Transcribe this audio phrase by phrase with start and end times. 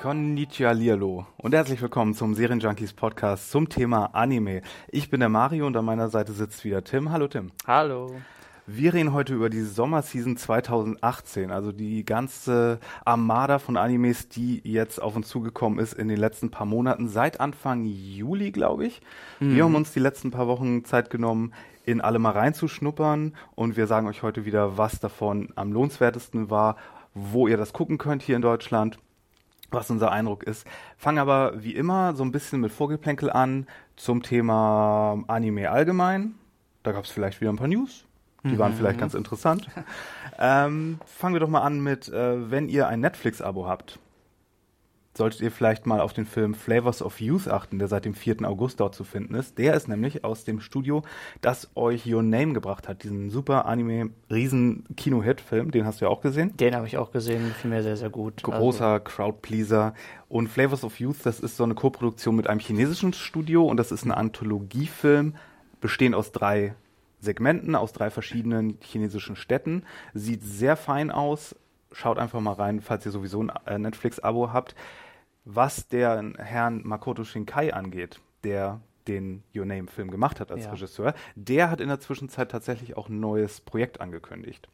[0.00, 4.62] Konnichiwa Lirlo und herzlich willkommen zum Serienjunkies Podcast zum Thema Anime.
[4.92, 7.10] Ich bin der Mario und an meiner Seite sitzt wieder Tim.
[7.10, 7.50] Hallo Tim.
[7.66, 8.14] Hallo.
[8.64, 15.02] Wir reden heute über die Sommerseason 2018, also die ganze Armada von Animes, die jetzt
[15.02, 19.02] auf uns zugekommen ist in den letzten paar Monaten, seit Anfang Juli, glaube ich.
[19.40, 21.52] Wir haben uns die letzten paar Wochen Zeit genommen,
[21.84, 26.76] in alle mal reinzuschnuppern und wir sagen euch heute wieder, was davon am lohnenswertesten war,
[27.14, 29.00] wo ihr das gucken könnt hier in Deutschland
[29.70, 30.66] was unser Eindruck ist.
[30.96, 33.66] Fangen aber wie immer so ein bisschen mit Vorgeplänkel an
[33.96, 36.34] zum Thema Anime allgemein.
[36.82, 38.04] Da gab es vielleicht wieder ein paar News.
[38.44, 39.68] Die waren vielleicht ganz interessant.
[40.38, 43.98] ähm, fangen wir doch mal an mit, äh, wenn ihr ein Netflix-Abo habt,
[45.18, 48.48] solltet ihr vielleicht mal auf den Film Flavors of Youth achten, der seit dem 4.
[48.48, 49.58] August dort zu finden ist.
[49.58, 51.02] Der ist nämlich aus dem Studio,
[51.42, 55.72] das euch Your Name gebracht hat, diesen super Anime-Riesen-Kino-Hit-Film.
[55.72, 56.56] Den hast du ja auch gesehen.
[56.56, 58.42] Den habe ich auch gesehen, gefiel mir sehr, sehr gut.
[58.42, 59.92] großer Crowdpleaser.
[60.30, 63.92] Und Flavors of Youth, das ist so eine Koproduktion mit einem chinesischen Studio und das
[63.92, 65.34] ist ein Anthologiefilm,
[65.80, 66.74] bestehend aus drei
[67.20, 69.82] Segmenten, aus drei verschiedenen chinesischen Städten.
[70.14, 71.56] Sieht sehr fein aus.
[71.92, 74.74] Schaut einfach mal rein, falls ihr sowieso ein äh, Netflix-Abo habt.
[75.50, 80.72] Was der Herrn Makoto Shinkai angeht, der den Your Name-Film gemacht hat als Ja.
[80.72, 84.68] Regisseur, der hat in der Zwischenzeit tatsächlich auch ein neues Projekt angekündigt.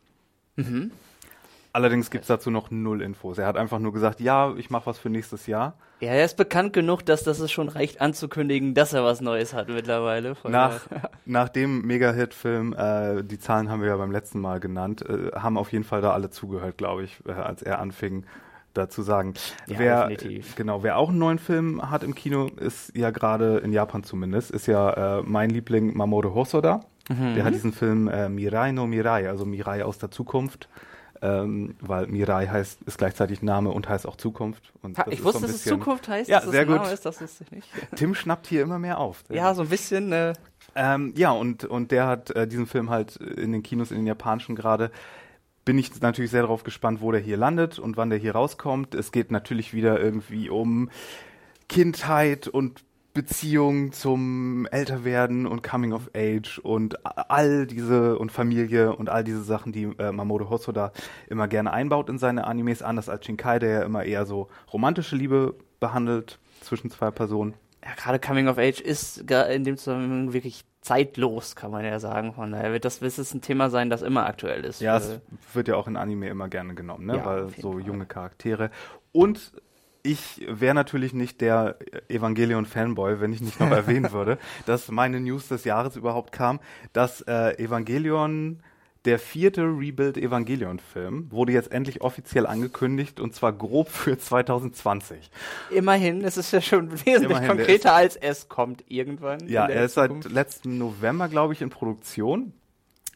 [1.72, 3.38] Allerdings gibt es dazu noch null Infos.
[3.38, 5.76] Er hat einfach nur gesagt, ja, ich mache was für nächstes Jahr.
[6.00, 9.54] Ja, er ist bekannt genug, dass das es schon reicht anzukündigen, dass er was Neues
[9.54, 10.34] hat mittlerweile.
[10.48, 10.80] Nach,
[11.24, 15.56] nach dem Mega-Hit-Film, äh, die Zahlen haben wir ja beim letzten Mal genannt, äh, haben
[15.56, 18.24] auf jeden Fall da alle zugehört, glaube ich, äh, als er anfing,
[18.74, 19.34] da zu sagen.
[19.66, 20.54] Ja, wer, definitiv.
[20.56, 24.50] Genau, wer auch einen neuen Film hat im Kino, ist ja gerade in Japan zumindest,
[24.50, 26.80] ist ja äh, mein Liebling Mamoru Hosoda.
[27.08, 27.34] Mhm.
[27.34, 30.68] Der hat diesen Film äh, Mirai no Mirai, also Mirai aus der Zukunft.
[31.22, 34.72] Ähm, weil Mirai heißt, ist gleichzeitig Name und heißt auch Zukunft.
[34.82, 36.80] Und Ha, ich wusste, so dass es Zukunft heißt, Ja, dass es sehr ein Name
[36.82, 36.92] gut.
[36.92, 37.68] ist, das wusste ich nicht.
[37.96, 39.24] Tim schnappt hier immer mehr auf.
[39.30, 40.34] Ja, so ein bisschen, äh,
[40.74, 44.06] Ähm, ja, und, und der hat äh, diesen Film halt in den Kinos, in den
[44.06, 44.90] japanischen gerade.
[45.64, 48.94] Bin ich natürlich sehr darauf gespannt, wo der hier landet und wann der hier rauskommt.
[48.94, 50.90] Es geht natürlich wieder irgendwie um
[51.68, 56.98] Kindheit und Beziehung zum Älterwerden und Coming of Age und
[57.30, 60.92] all diese und Familie und all diese Sachen, die äh, Mamoru Hosoda
[61.28, 65.14] immer gerne einbaut in seine Animes, anders als Shinkai, der ja immer eher so romantische
[65.14, 67.54] Liebe behandelt zwischen zwei Personen.
[67.84, 72.34] ja, gerade Coming of Age ist in dem Zusammenhang wirklich zeitlos, kann man ja sagen.
[72.34, 74.80] Von daher wird das, wird es ein Thema sein, das immer aktuell ist.
[74.80, 75.20] Ja, es
[75.54, 77.16] wird ja auch in Anime immer gerne genommen, ne?
[77.16, 77.80] Ja, weil so Fall.
[77.80, 78.70] junge Charaktere.
[79.10, 79.52] Und
[80.02, 81.78] ich wäre natürlich nicht der
[82.08, 86.60] Evangelion-Fanboy, wenn ich nicht noch erwähnen würde, dass meine News des Jahres überhaupt kam,
[86.92, 88.62] dass äh, Evangelion,
[89.04, 95.30] der vierte Rebuild Evangelion-Film, wurde jetzt endlich offiziell angekündigt und zwar grob für 2020.
[95.70, 99.46] Immerhin, es ist ja schon wesentlich Immerhin, konkreter als es kommt irgendwann.
[99.48, 100.30] Ja, er ist seit Zukunft.
[100.30, 102.52] letzten November, glaube ich, in Produktion.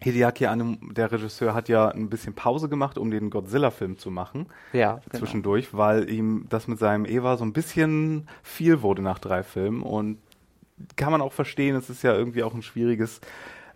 [0.01, 4.47] Hideaki Anno, der Regisseur, hat ja ein bisschen Pause gemacht, um den Godzilla-Film zu machen.
[4.73, 5.19] ja, genau.
[5.19, 9.83] zwischendurch, weil ihm das mit seinem Eva so ein bisschen viel wurde nach drei Filmen
[9.83, 10.19] und
[10.95, 13.21] kann man auch verstehen, es ist ja irgendwie auch ein schwieriges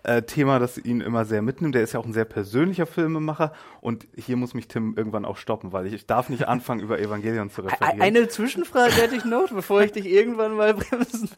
[0.05, 1.75] äh, Thema, das ihn immer sehr mitnimmt.
[1.75, 5.37] Der ist ja auch ein sehr persönlicher Filmemacher und hier muss mich Tim irgendwann auch
[5.37, 8.01] stoppen, weil ich, ich darf nicht anfangen, über Evangelion zu referieren.
[8.01, 11.31] Eine Zwischenfrage hätte ich noch, bevor ich dich irgendwann mal bremsen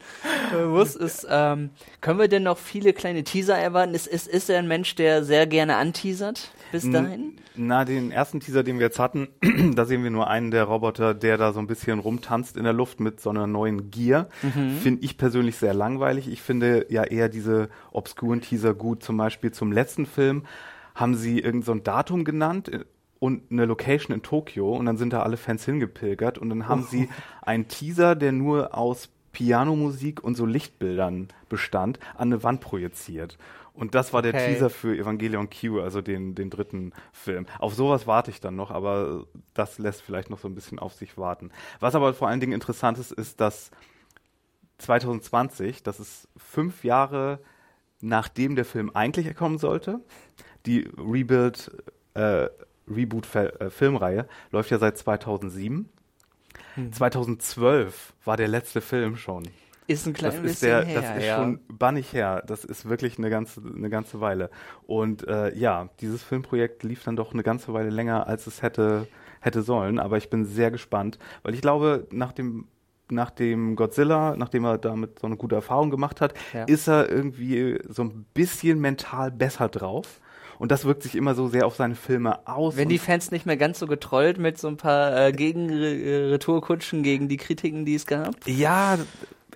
[0.68, 1.70] muss, ist, ähm,
[2.00, 3.94] können wir denn noch viele kleine Teaser erwarten?
[3.94, 7.38] Ist, ist, ist er ein Mensch, der sehr gerne anteasert bis dahin?
[7.56, 9.28] Na, den ersten Teaser, den wir jetzt hatten,
[9.76, 12.72] da sehen wir nur einen der Roboter, der da so ein bisschen rumtanzt in der
[12.72, 14.28] Luft mit so einer neuen Gear.
[14.82, 16.26] Finde ich persönlich sehr langweilig.
[16.28, 19.02] Ich finde ja eher diese obskuren Teaser gut.
[19.02, 20.44] Zum Beispiel zum letzten Film
[20.94, 22.84] haben sie irgend so ein Datum genannt äh,
[23.18, 26.82] und eine Location in Tokio und dann sind da alle Fans hingepilgert und dann haben
[26.82, 27.08] sie
[27.42, 33.38] einen Teaser, der nur aus Pianomusik und so Lichtbildern bestand, an eine Wand projiziert.
[33.74, 34.52] Und das war der Okay.
[34.52, 37.46] Teaser für Evangelion Q, also den, den dritten Film.
[37.58, 40.92] Auf sowas warte ich dann noch, aber das lässt vielleicht noch so ein bisschen auf
[40.94, 41.50] sich warten.
[41.80, 43.72] Was aber vor allen Dingen interessant ist, ist, dass
[44.78, 47.40] 2020, das ist fünf Jahre
[48.04, 50.00] nachdem der Film eigentlich kommen sollte,
[50.66, 51.70] die Rebuild,
[52.14, 52.48] äh,
[52.88, 55.88] Reboot-Filmreihe läuft ja seit 2007.
[56.90, 59.44] 2012 war der letzte Film schon.
[59.86, 61.36] Ist ein klein Das bisschen der, her, das ist ja.
[61.36, 62.42] schon bannig her.
[62.46, 64.50] Das ist wirklich eine ganze, eine ganze Weile.
[64.86, 69.06] Und äh, ja, dieses Filmprojekt lief dann doch eine ganze Weile länger, als es hätte,
[69.40, 69.98] hätte sollen.
[69.98, 72.66] Aber ich bin sehr gespannt, weil ich glaube, nach dem
[73.10, 76.64] nach dem Godzilla, nachdem er damit so eine gute Erfahrung gemacht hat, Ja.
[76.64, 80.20] ist er irgendwie so ein bisschen mental besser drauf.
[80.58, 82.76] Und das wirkt sich immer so sehr auf seine Filme aus.
[82.76, 87.28] Wenn die Fans nicht mehr ganz so getrollt mit so ein paar äh, Gegenretourkutschen gegen
[87.28, 88.34] die Kritiken, die es gab.
[88.46, 88.98] Ja,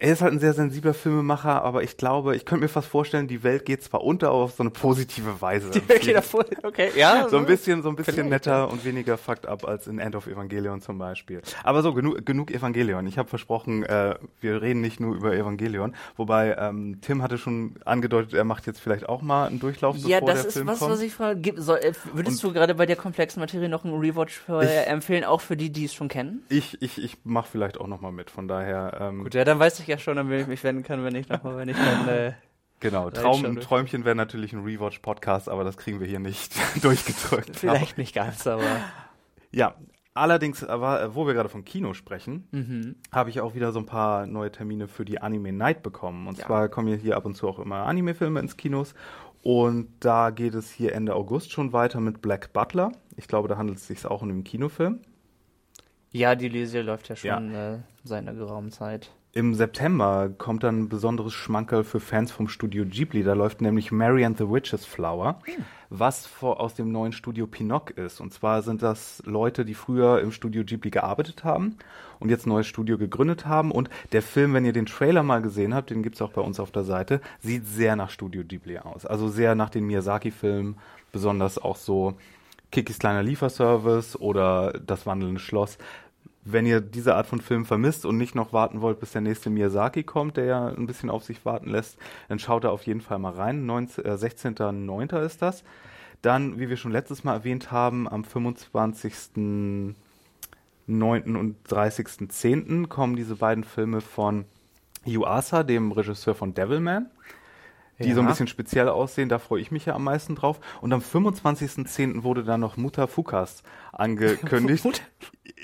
[0.00, 3.26] er ist halt ein sehr sensibler Filmemacher, aber ich glaube, ich könnte mir fast vorstellen,
[3.28, 5.70] die Welt geht zwar unter, aber auf so eine positive Weise.
[5.70, 7.28] Okay, davor, okay, ja.
[7.30, 10.14] so ein bisschen, so ein bisschen Vielleicht, netter und weniger fucked up als in End
[10.14, 11.42] of Evangelion zum Beispiel.
[11.64, 13.06] Aber so, genug, genug Evangelion.
[13.06, 15.94] Ich habe versprochen, äh, wir reden nicht nur über Evangelion.
[16.16, 20.20] Wobei, ähm, Tim hatte schon angedeutet, er macht jetzt vielleicht auch mal einen Durchlauf, Ja,
[20.20, 20.92] bevor das der ist Film was, kommt.
[20.92, 21.40] was ich frage.
[21.40, 25.24] Gib- Soll, äh, würdest du gerade bei der komplexen Materie noch einen Rewatch Ich- empfehlen,
[25.24, 26.42] auch für die, die es schon kennen?
[26.48, 28.30] ich, ich, ich mache vielleicht auch noch mal mit.
[28.30, 30.82] Von daher, ähm, Gut, ja, dann weiß ich ja schon, an wen ich mich wenden
[30.82, 32.32] kann, wenn ich nochmal, wenn ich dann, äh,
[32.80, 33.10] genau.
[33.10, 33.60] Traum, dürfen.
[33.60, 36.54] Träumchen wäre natürlich ein Rewatch-Podcast, aber das kriegen wir hier nicht
[36.84, 37.56] durchgedrückt.
[37.56, 38.62] vielleicht nicht ganz, aber.
[39.50, 39.74] Ja,
[40.14, 42.96] allerdings, aber äh, wo wir gerade von Kino sprechen, Mhm.
[43.12, 46.26] habe ich auch wieder so ein paar neue Termine für die Anime Night bekommen.
[46.28, 46.46] Und Ja.
[46.46, 48.94] zwar kommen ja hier ab und zu auch immer Anime-Filme ins Kinos.
[49.42, 52.90] Und da geht es hier Ende August schon weiter mit Black Butler.
[53.16, 55.00] Ich glaube, da handelt es sich auch um einen Kinofilm.
[56.10, 59.10] Ja, die Lesie läuft ja schon äh, seit einer geraumen Zeit.
[59.34, 63.22] Im September kommt dann ein besonderes Schmankerl für Fans vom Studio Ghibli.
[63.22, 65.40] Da läuft nämlich Mary and the Witch's Flower,
[65.90, 68.22] was vor, aus dem neuen Studio Pinoc ist.
[68.22, 71.76] Und zwar sind das Leute, die früher im Studio Ghibli gearbeitet haben
[72.20, 73.70] und jetzt ein neues Studio gegründet haben.
[73.70, 76.58] Und der Film, wenn ihr den Trailer mal gesehen habt, den gibt's auch bei uns
[76.58, 79.04] auf der Seite, sieht sehr nach Studio Ghibli aus.
[79.04, 80.76] Also sehr nach den Miyazaki-Filmen,
[81.12, 82.14] besonders auch so
[82.70, 85.78] Kikis kleiner Lieferservice oder Das wandelnde Schloss.
[86.50, 89.50] Wenn ihr diese Art von Film vermisst und nicht noch warten wollt, bis der nächste
[89.50, 91.98] Miyazaki kommt, der ja ein bisschen auf sich warten lässt,
[92.28, 93.66] dann schaut da auf jeden Fall mal rein.
[93.66, 95.20] 19, äh, 16.09.
[95.24, 95.62] ist das.
[96.22, 99.94] Dann, wie wir schon letztes Mal erwähnt haben, am 25.09.
[101.36, 102.86] und 30.10.
[102.88, 104.46] kommen diese beiden Filme von
[105.04, 107.10] Yuasa, dem Regisseur von Devilman
[108.00, 108.14] die Ja.
[108.14, 109.28] so ein bisschen speziell aussehen.
[109.28, 110.60] Da freue ich mich ja am meisten drauf.
[110.80, 112.22] Und am 25.10.
[112.22, 113.62] wurde dann noch Mutter Fukas
[113.92, 115.02] angekündigt.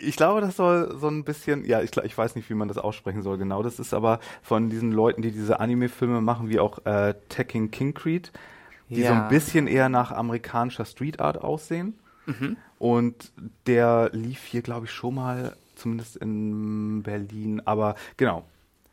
[0.02, 2.78] Ich glaube, das soll so ein bisschen, ja, ich, ich weiß nicht, wie man das
[2.78, 3.62] aussprechen soll genau.
[3.62, 7.94] Das ist aber von diesen Leuten, die diese Anime-Filme machen, wie auch äh, Tekken King
[7.94, 8.32] Creed,
[8.88, 9.22] die so Ja.
[9.24, 11.98] ein bisschen eher nach amerikanischer Street Art aussehen.
[12.78, 13.32] Und
[13.66, 17.60] der lief hier, glaube ich, schon mal, zumindest in Berlin.
[17.66, 18.44] Aber genau,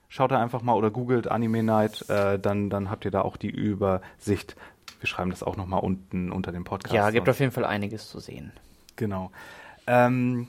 [0.10, 3.38] schaut da einfach mal oder googelt Anime Night, äh, dann, dann habt ihr da auch
[3.38, 4.58] die Übersicht.
[5.00, 6.94] Wir schreiben das auch nochmal unten unter dem Podcast.
[6.94, 8.52] Ja, gibt auf jeden Fall einiges zu sehen.
[8.98, 9.32] Genau.
[9.88, 10.48] Ähm,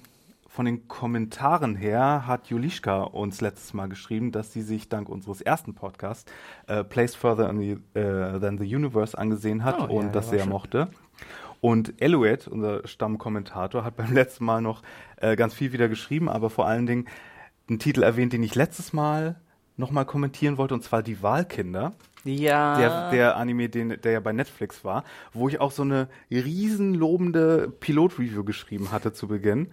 [0.52, 5.40] von den Kommentaren her hat Julischka uns letztes Mal geschrieben, dass sie sich dank unseres
[5.40, 6.30] ersten Podcasts
[6.66, 10.28] äh, Place Further the, äh, Than the Universe angesehen hat Oh, ja, und der das
[10.28, 10.50] sehr schön.
[10.50, 10.88] mochte.
[11.62, 14.82] Und Eluet, unser Stammkommentator, hat beim letzten Mal noch
[15.16, 17.06] äh, ganz viel wieder geschrieben, aber vor allen Dingen
[17.70, 19.36] einen Titel erwähnt, den ich letztes Mal
[19.78, 21.94] nochmal kommentieren wollte, und zwar die Wahlkinder
[22.24, 22.76] Ja.
[22.78, 27.72] der, der Anime, den, der ja bei Netflix war, wo ich auch so eine riesenlobende
[27.80, 29.68] Pilot-Review geschrieben hatte zu Beginn.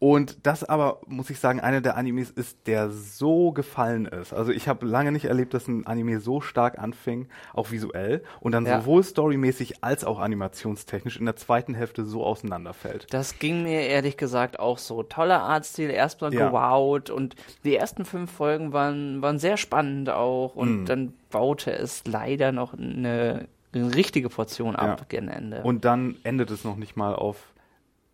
[0.00, 4.32] Und das aber, muss ich sagen, einer der Animes ist, der so gefallen ist.
[4.32, 8.52] Also ich habe lange nicht erlebt, dass ein Anime so stark anfing, auch visuell, und
[8.52, 8.80] dann Ja.
[8.80, 13.06] sowohl storymäßig als auch animationstechnisch in der zweiten Hälfte so auseinanderfällt.
[13.12, 15.02] Das ging mir ehrlich gesagt auch so.
[15.02, 16.48] Toller Artstil, erstmal Ja.
[16.48, 20.86] gewowt und die ersten fünf Folgen waren, waren sehr spannend auch und Mhm.
[20.86, 25.06] dann baute es leider noch eine, eine richtige Portion ab Ja.
[25.08, 25.62] gegen Ende.
[25.64, 27.36] Und dann endet es noch nicht mal auf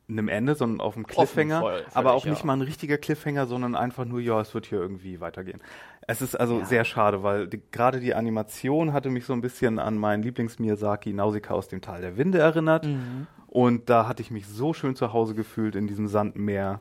[0.08, 1.60] einem Ende, sondern auf einem Cliffhanger.
[1.60, 2.46] voll- völlig, aber auch nicht ja.
[2.46, 5.60] mal ein richtiger Cliffhanger, sondern einfach nur, ja, es wird hier irgendwie weitergehen.
[6.06, 6.64] Es ist also Ja.
[6.66, 11.14] sehr schade, weil die, gerade die Animation hatte mich so ein bisschen an meinen Lieblings-Miyazaki
[11.14, 12.84] Nausicaa aus dem Tal der Winde erinnert.
[12.86, 13.26] Mhm.
[13.46, 16.80] Und da hatte ich mich so schön zu Hause gefühlt in diesem Sandmeer,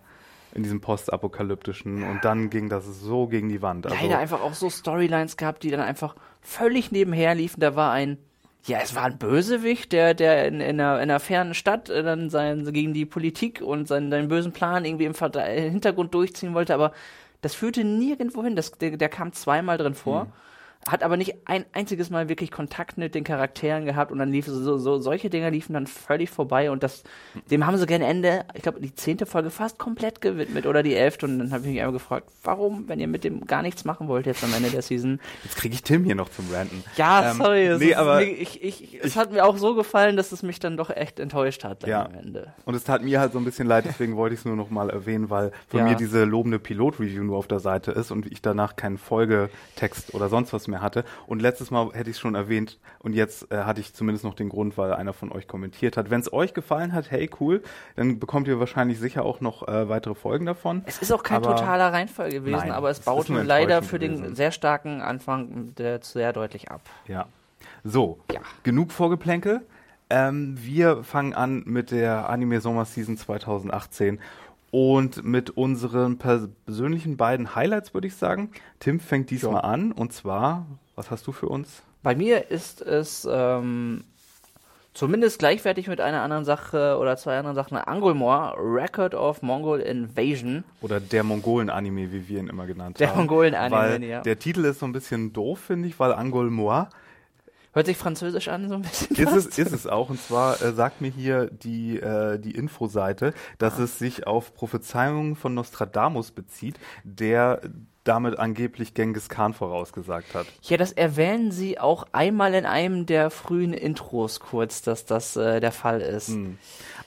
[0.53, 2.03] in diesem postapokalyptischen.
[2.03, 3.85] Und dann ging das so gegen die Wand.
[3.85, 7.59] Also, leider einfach auch so Storylines gehabt, die dann einfach völlig nebenher liefen.
[7.61, 8.17] Da war ein,
[8.65, 12.01] ja, es war ein Bösewicht, der, der in, in, einer, in einer fernen Stadt äh,
[12.01, 16.73] dann sein, gegen die Politik und seinen, seinen bösen Plan irgendwie im Hintergrund durchziehen wollte,
[16.73, 16.93] aber
[17.41, 18.55] das führte nirgendwo hin.
[18.55, 20.27] Das, der, der kam zweimal drin vor.
[20.87, 24.45] Hat aber nicht ein einziges Mal wirklich Kontakt mit den Charakteren gehabt und dann lief
[24.47, 27.03] so, so solche Dinger liefen dann völlig vorbei und das
[27.49, 30.93] dem haben sie gerne Ende, ich glaube die zehnte Folge fast komplett gewidmet oder die
[30.95, 33.85] elfte und dann habe ich mich einfach gefragt, warum, wenn ihr mit dem gar nichts
[33.85, 35.19] machen wollt jetzt am Ende der Season.
[35.43, 36.83] Jetzt kriege ich Tim hier noch zum Ranten.
[36.97, 40.17] Ja, Ähm, sorry, es, nee, ist, aber ich, ich, es hat mir auch so gefallen,
[40.17, 42.05] dass es mich dann doch echt enttäuscht hat Ja.
[42.05, 42.53] am Ende.
[42.65, 44.69] Und es tat mir halt so ein bisschen leid, deswegen wollte ich es nur noch
[44.69, 45.85] mal erwähnen, weil von Ja.
[45.85, 50.29] mir diese lobende Pilot-Review nur auf der Seite ist und ich danach keinen Folgetext oder
[50.29, 51.03] sonst was mehr hatte.
[51.27, 54.33] Und letztes Mal hätte ich es schon erwähnt und jetzt äh, hatte ich zumindest noch
[54.33, 56.09] den Grund, weil einer von euch kommentiert hat.
[56.09, 57.61] Wenn es euch gefallen hat, hey cool,
[57.95, 60.81] dann bekommt ihr wahrscheinlich sicher auch noch äh, weitere Folgen davon.
[60.85, 63.99] Es ist auch kein Aber- totaler Reinfall gewesen, Nein, aber es es baut leider für
[63.99, 64.35] den gewesen.
[64.35, 66.81] sehr starken Anfang der, sehr deutlich ab.
[67.07, 67.25] Ja.
[67.83, 68.39] So, Ja.
[68.63, 69.61] genug Vorgeplänkel.
[70.09, 74.19] Ähm, wir fangen an mit der Anime Sommer Season 2018
[74.73, 78.49] und mit unseren persönlichen beiden Highlights, würde ich sagen.
[78.79, 80.65] Tim fängt diesmal an und zwar,
[80.95, 81.83] was hast du für uns?
[82.01, 84.03] Bei mir ist es ähm,
[84.95, 87.77] zumindest gleichwertig mit einer anderen Sache oder zwei anderen Sachen.
[87.77, 90.63] Angulmore, Record of Mongol Invasion.
[90.81, 93.19] Oder der Mongolen-Anime, wie wir ihn immer genannt Der haben.
[93.19, 94.21] Mongolen-Anime, Weil ja.
[94.21, 96.89] Der Titel ist so ein bisschen doof, finde ich, weil Angol Moir
[97.73, 99.15] Hört sich französisch an, so ein bisschen.
[99.17, 99.47] Ist fast.
[99.47, 100.09] es, ist es auch.
[100.09, 103.83] Und zwar äh, sagt mir hier die, äh, die Infoseite, dass Ah.
[103.83, 107.61] es sich auf Prophezeiungen von Nostradamus bezieht, der
[108.03, 110.45] damit angeblich Genghis Khan vorausgesagt hat.
[110.63, 115.59] Ja, das erwähnen sie auch einmal in einem der frühen Intros kurz, dass das äh,
[115.61, 116.27] der Fall ist.
[116.27, 116.57] Hm.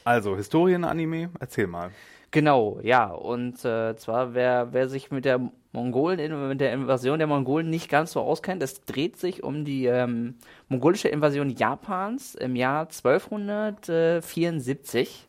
[0.04, 1.90] Also, Historien-Anime, erzähl mal.
[2.37, 3.07] Genau, ja.
[3.07, 7.88] Und äh, zwar, wer, wer sich mit der Mongolen, mit der Invasion der Mongolen nicht
[7.88, 10.35] ganz so auskennt, es dreht sich um die ähm,
[10.69, 15.28] mongolische Invasion Japans im Jahr 1274.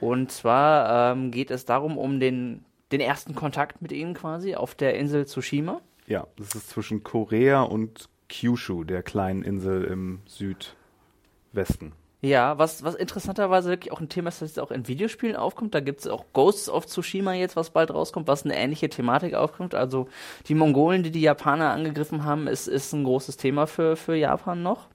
[0.00, 4.74] Und zwar ähm, geht es darum, um den, den ersten Kontakt mit ihnen quasi auf
[4.74, 5.80] der Insel Tsushima.
[6.06, 11.92] Ja, das ist zwischen Korea und Kyushu, der kleinen Insel im Südwesten.
[12.22, 15.74] Ja, was, was interessanterweise wirklich auch ein Thema ist, das jetzt auch in Videospielen aufkommt.
[15.74, 19.32] Da gibt es auch Ghosts of Tsushima jetzt, was bald rauskommt, was eine ähnliche Thematik
[19.34, 19.74] aufkommt.
[19.74, 20.06] Also
[20.46, 24.62] die Mongolen, die die Japaner angegriffen haben, ist, ist ein großes Thema für, für Japan
[24.62, 24.88] noch.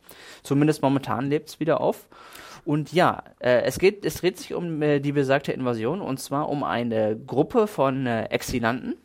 [0.44, 2.08] Zumindest momentan lebt es wieder auf.
[2.63, 6.50] Und ja, äh, es geht, es dreht sich um äh, die besagte Invasion und zwar
[6.50, 8.96] um eine Gruppe von äh, Exilanten.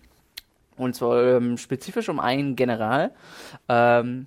[0.76, 3.12] Und zwar ähm, spezifisch um einen General.
[3.68, 4.26] Ähm,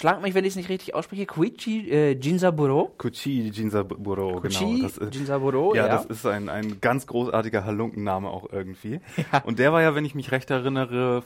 [0.00, 1.26] schlag mich, wenn ich es nicht richtig ausspreche.
[1.26, 2.94] Koichi äh, Jinzaburo.
[2.96, 4.82] Kuchi Jinzaburo, Kuchi genau.
[4.82, 5.92] Das ist, Jinzaburo, ja, ja.
[5.92, 9.00] das ist ein, ein ganz großartiger Halunkenname auch irgendwie.
[9.44, 11.22] Und der war ja, wenn ich mich recht erinnere,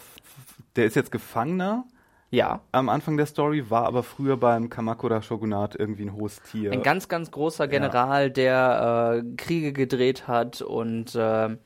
[0.75, 1.85] der ist jetzt Gefangener
[2.31, 2.63] ja.
[2.73, 6.73] am Anfang der Story, war aber früher beim Kamakura Shogunat irgendwie ein hohes Tier.
[6.73, 11.57] Ein ganz, ganz großer General, der äh, Kriege gedreht hat und äh,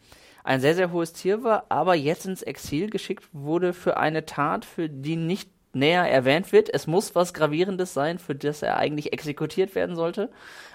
[0.45, 4.67] ein sehr, sehr hohes Tier war, aber jetzt ins Exil geschickt wurde für eine Tat,
[4.67, 6.73] für die nicht näher erwähnt wird.
[6.73, 10.31] Es muss was Gravierendes sein, für das er eigentlich exekutiert werden sollte.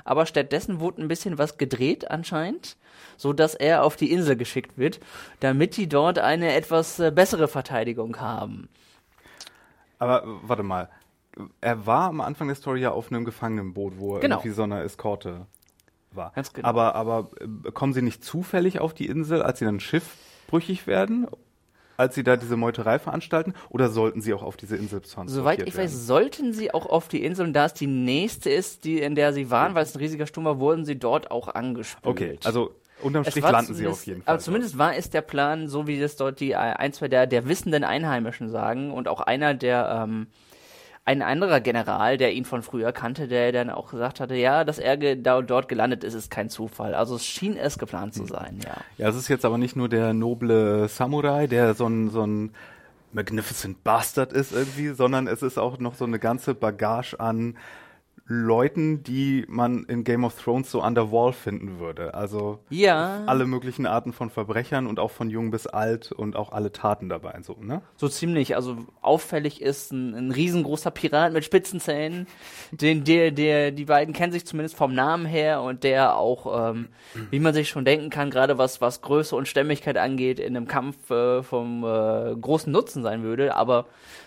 [0.05, 2.77] Aber stattdessen wurde ein bisschen was gedreht anscheinend,
[3.17, 5.00] so dass er auf die Insel geschickt wird,
[5.39, 8.69] damit die dort eine etwas äh, bessere Verteidigung haben.
[10.00, 10.89] Aber warte mal,
[11.62, 14.35] er war am Anfang der Story ja auf einem Gefangenenboot, wo er Genau.
[14.38, 15.47] irgendwie so eine Eskorte
[16.12, 16.31] war.
[16.35, 16.67] Ganz genau.
[16.67, 21.27] Aber, aber äh, kommen sie nicht zufällig auf die Insel, als sie dann schiffbrüchig werden?
[21.97, 23.53] Als sie da diese Meuterei veranstalten?
[23.69, 25.85] Oder sollten sie auch auf diese Insel transportiert Soweit ich werden?
[25.85, 29.15] weiß, sollten sie auch auf die Insel, und da es die nächste ist, die, in
[29.15, 32.05] der sie waren, weil es ein riesiger Sturm war, wurden sie dort auch angespült.
[32.05, 32.71] Okay, also
[33.01, 34.33] unterm Strich landen sie auf jeden Fall.
[34.33, 37.27] Aber zumindest war es der Plan, so wie das dort die äh, ein, zwei der,
[37.27, 40.27] der wissenden Einheimischen sagen und auch einer der ähm,
[41.05, 44.79] ein anderer General, der ihn von früher kannte, der dann auch gesagt hatte, ja, dass
[44.79, 46.95] er da, dort gelandet ist, ist kein Zufall.
[46.95, 48.25] Also es schien es geplant Hm.
[48.25, 48.77] zu sein, ja.
[48.98, 52.51] Ja, es ist jetzt aber nicht nur der noble Samurai, der so ein, so ein
[53.12, 57.57] Magnificent Bastard ist irgendwie, sondern es ist auch noch so eine ganze Bagage an
[58.25, 62.13] Leuten, die man in Game of Thrones so an der Wall finden würde.
[62.13, 63.24] Also Ja.
[63.25, 67.10] alle möglichen Arten von Verbrechern und auch von jung bis alt und auch alle Taten
[67.10, 67.38] dabei.
[67.42, 67.82] So, ne?
[67.98, 68.56] So ziemlich.
[68.56, 72.27] Also auffällig ist ein, ein riesengroßer Pirat mit spitzen Zähnen.
[72.72, 76.88] Den, der, der, die beiden kennen sich zumindest vom Namen her und der auch, ähm,
[77.30, 80.68] wie man sich schon denken kann, gerade was, was Größe und Stämmigkeit angeht, in einem
[80.70, 83.56] Kampf äh, vom äh, großen Nutzen sein würde.
[83.58, 83.86] Aber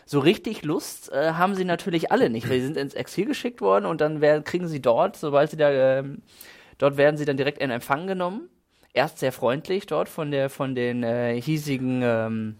[0.08, 2.46] so richtig Lust äh, haben sie natürlich alle nicht.
[2.46, 5.70] Sie sind ins Exil geschickt worden und dann werden, kriegen sie dort, sobald sie da,
[5.70, 6.22] ähm,
[6.78, 8.48] dort werden sie dann direkt in Empfang genommen.
[8.94, 12.56] Erst sehr freundlich dort von der, von den äh, hiesigen, ähm,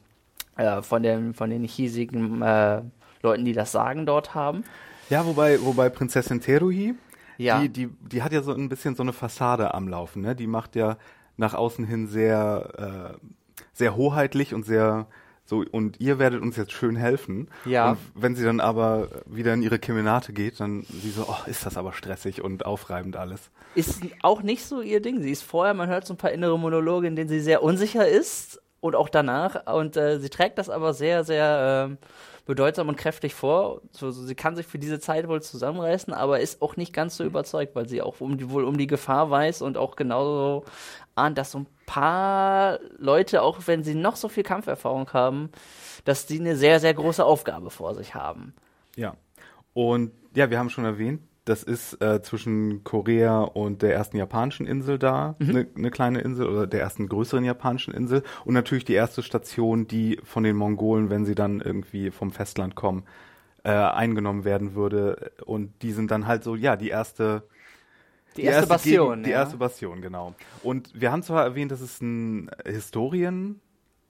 [0.56, 2.82] äh, von den, von den hiesigen äh,
[3.22, 4.64] Leuten, die das Sagen dort haben.
[5.08, 6.94] Ja, wobei, wobei Prinzessin Teruhi,
[7.38, 7.60] Ja.
[7.60, 10.34] die, die, die hat ja so ein bisschen so eine Fassade am Laufen, ne?
[10.34, 10.98] Die macht ja
[11.36, 13.28] nach außen hin sehr, äh,
[13.72, 15.06] sehr hoheitlich und sehr
[15.46, 17.48] So, und ihr werdet uns jetzt schön helfen.
[17.64, 17.92] Ja.
[17.92, 21.64] Und wenn sie dann aber wieder in ihre Kemenate geht, dann sie so, oh, ist
[21.64, 23.50] das aber stressig und aufreibend alles.
[23.76, 25.22] Ist auch nicht so ihr Ding.
[25.22, 28.06] Sie ist vorher, man hört so ein paar innere Monologe, in denen sie sehr unsicher
[28.08, 29.72] ist und auch danach.
[29.72, 32.06] Und äh, sie trägt das aber sehr, sehr äh,
[32.46, 33.82] bedeutsam und kräftig vor.
[33.90, 37.16] So, so, sie kann sich für diese Zeit wohl zusammenreißen, aber ist auch nicht ganz
[37.16, 40.64] so überzeugt, weil sie auch um die, wohl um die Gefahr weiß und auch genauso
[41.14, 45.50] ahnt, dass so ein paar Leute, auch wenn sie noch so viel Kampferfahrung haben,
[46.04, 48.54] dass die eine sehr, sehr große Aufgabe vor sich haben.
[48.94, 49.14] Ja.
[49.74, 54.66] Und ja, wir haben schon erwähnt, das ist äh, zwischen Korea und der ersten japanischen
[54.66, 55.68] Insel da, eine Mhm.
[55.76, 60.20] ne kleine Insel oder der ersten größeren japanischen Insel und natürlich die erste Station, die
[60.24, 63.04] von den Mongolen, wenn sie dann irgendwie vom Festland kommen,
[63.64, 65.32] äh, eingenommen werden würde.
[65.46, 67.44] Und die sind dann halt so, ja, die erste
[68.36, 69.08] Die, erste, Bastion.
[69.10, 69.38] Gegend, Die ja.
[69.40, 70.34] erste Bastion, genau.
[70.62, 73.60] Und wir haben zwar erwähnt, dass es ein Historien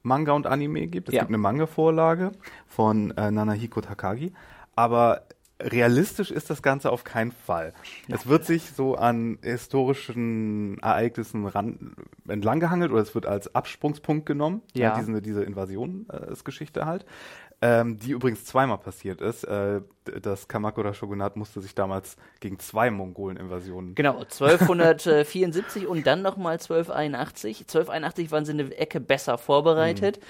[0.03, 1.09] Manga und Anime gibt.
[1.09, 1.21] Es Ja.
[1.21, 2.33] gibt eine Manga-Vorlage
[2.67, 4.33] von äh, Nanahiko Takagi,
[4.75, 5.23] aber
[5.61, 7.73] realistisch ist das Ganze auf keinen Fall.
[8.09, 11.95] Es wird sich so an historischen Ereignissen ran,
[12.29, 14.63] entlang gehangelt oder es wird als Absprungspunkt genommen.
[14.75, 14.99] Ja.
[14.99, 17.07] Diese, diese Invasion-Geschichte halt.
[17.63, 19.45] Ähm, die übrigens zweimal passiert ist.
[19.45, 27.61] Äh, das Kamakura-Shogunat musste sich damals gegen zwei Mongolen-Invasionen Genau, 1274 und dann nochmal 1281.
[27.61, 30.21] 1281 waren sie eine Ecke besser vorbereitet.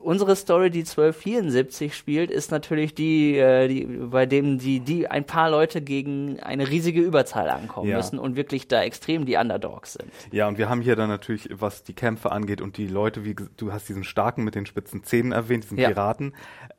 [0.00, 5.24] Unsere Story, die 1274 spielt, ist natürlich die, äh, die bei dem die, die ein
[5.24, 7.96] paar Leute gegen eine riesige Überzahl ankommen Ja.
[7.98, 10.10] müssen und wirklich da extrem die Underdogs sind.
[10.32, 13.36] Ja, und wir haben hier dann natürlich, was die Kämpfe angeht und die Leute, wie
[13.56, 15.88] du hast diesen starken mit den spitzen Zähnen erwähnt, diesen Ja.
[15.90, 16.34] Piraten,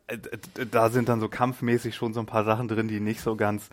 [0.08, 0.18] äh,
[0.70, 3.70] da sind dann so kampfmäßig schon so ein paar Sachen drin, die nicht so ganz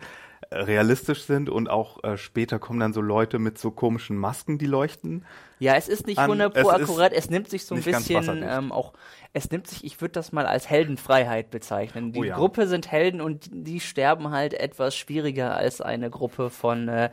[0.51, 4.65] realistisch sind und auch äh, später kommen dann so Leute mit so komischen Masken, die
[4.65, 5.25] leuchten.
[5.59, 8.43] Ja, es ist nicht An- 100 es pro akkurat, es nimmt sich so ein bisschen
[8.47, 8.93] ähm, auch,
[9.33, 12.11] es nimmt sich, ich würde das mal als Heldenfreiheit bezeichnen.
[12.11, 12.35] Die Oh ja.
[12.35, 17.09] Gruppe sind Helden und die sterben halt etwas schwieriger als eine Gruppe von äh,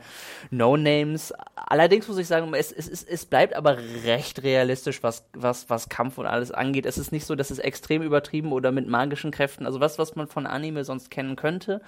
[0.51, 1.33] No-Names.
[1.55, 5.89] Allerdings muss ich sagen, es, es, es, es bleibt aber recht realistisch, was, was, was
[5.89, 6.85] Kampf und alles angeht.
[6.85, 10.15] Es ist nicht so, dass es extrem übertrieben oder mit magischen Kräften, also was, was
[10.15, 11.81] man von Anime sonst kennen könnte.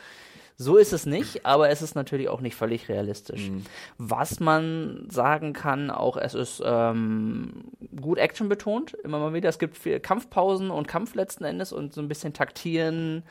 [0.59, 3.51] So ist es nicht, aber es ist natürlich auch nicht völlig realistisch.
[3.99, 7.65] Was man sagen kann, auch es ist ähm,
[8.01, 9.49] gut Action betont, immer mal wieder.
[9.49, 13.21] Es gibt viel Kampfpausen und Kampf letzten Endes und so ein bisschen Taktieren,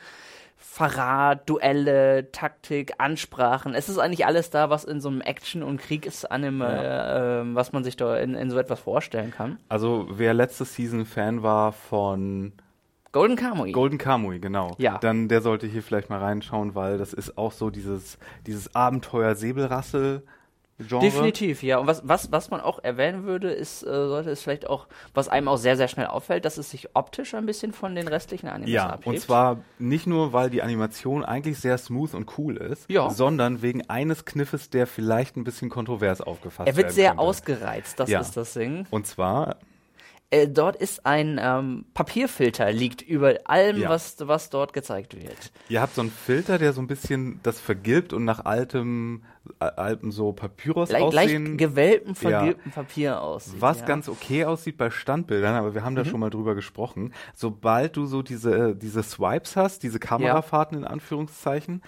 [0.55, 3.75] Verrat, Duelle, Taktik, Ansprachen.
[3.75, 7.73] Es ist eigentlich alles da, was in so einem Action- und Kriegsanime, äh, ähm, was
[7.73, 9.59] man sich da in, in so etwas vorstellen kann.
[9.67, 12.53] Also wer letzte Season Fan war von
[13.11, 13.71] Golden Kamuy.
[13.71, 14.75] Golden Kamui, genau.
[14.77, 14.97] Ja.
[14.99, 20.23] Dann der sollte hier vielleicht mal reinschauen, weil das ist auch so dieses, dieses Abenteuer-Säbelrassel.
[20.79, 21.03] Genre.
[21.03, 21.79] Definitiv, ja.
[21.79, 25.27] Und was, was, was man auch erwähnen würde, ist, äh, sollte es vielleicht auch, was
[25.27, 28.47] einem auch sehr, sehr schnell auffällt, dass es sich optisch ein bisschen von den restlichen
[28.47, 29.07] Animes Ja, abhebt.
[29.07, 33.09] und zwar nicht nur, weil die Animation eigentlich sehr smooth und cool ist, Ja.
[33.09, 37.23] sondern wegen eines Kniffes, der vielleicht ein bisschen kontrovers aufgefasst er wird sehr könnte.
[37.23, 38.19] ausgereizt, das Ja.
[38.19, 38.85] ist das Ding.
[38.91, 39.55] Und zwar,
[40.29, 43.89] Äh, dort ist ein ähm, Papierfilter, liegt über allem, Ja.
[43.89, 45.53] was, was dort gezeigt wird.
[45.69, 49.23] ihr habt so einen Filter, der so ein bisschen das vergilbt und nach altem,
[49.61, 51.55] äh, altem so Papyrus Leicht, leicht aussehen.
[51.57, 52.15] gewellten, Ja.
[52.15, 53.61] vergilbten Papier aussieht.
[53.61, 53.83] Was ja.
[53.83, 53.87] Mhm.
[53.87, 57.13] ganz okay aussieht bei Standbildern, aber wir haben da schon mal drüber gesprochen.
[57.33, 61.81] Sobald du so diese, diese Swipes hast, diese Kamerafahrten in Anführungszeichen,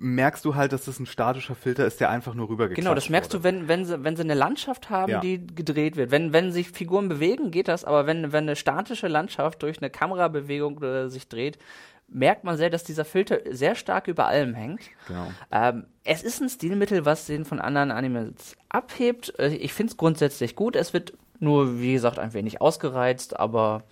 [0.00, 3.08] merkst du halt, dass das ein statischer Filter ist, der einfach nur rübergeklatscht Genau, das
[3.10, 3.42] merkst wurde.
[3.42, 5.20] du, wenn, wenn, sie, wenn sie eine Landschaft haben, Ja.
[5.20, 6.10] die gedreht wird.
[6.12, 9.90] Wenn, wenn sich Figuren bewegen, geht das, aber wenn, wenn eine statische Landschaft durch eine
[9.90, 11.58] Kamerabewegung äh, sich dreht,
[12.06, 14.82] merkt man sehr, dass dieser Filter sehr stark über allem hängt.
[15.08, 15.26] Genau.
[15.50, 19.34] Ähm, es ist ein Stilmittel, was den von anderen Animes abhebt.
[19.38, 20.76] Äh, Ich finde es grundsätzlich gut.
[20.76, 23.82] Es wird nur, wie gesagt, ein wenig ausgereizt, aber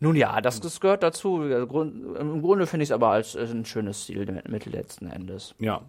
[0.00, 1.40] nun ja, das, das gehört dazu.
[1.40, 5.54] Also Im Grunde finde ich es aber als ein schönes Stilmittel letzten Endes.
[5.58, 5.82] Ja.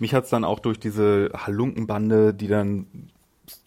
[0.00, 3.10] Mich hat's dann auch durch diese Halunkenbande, die dann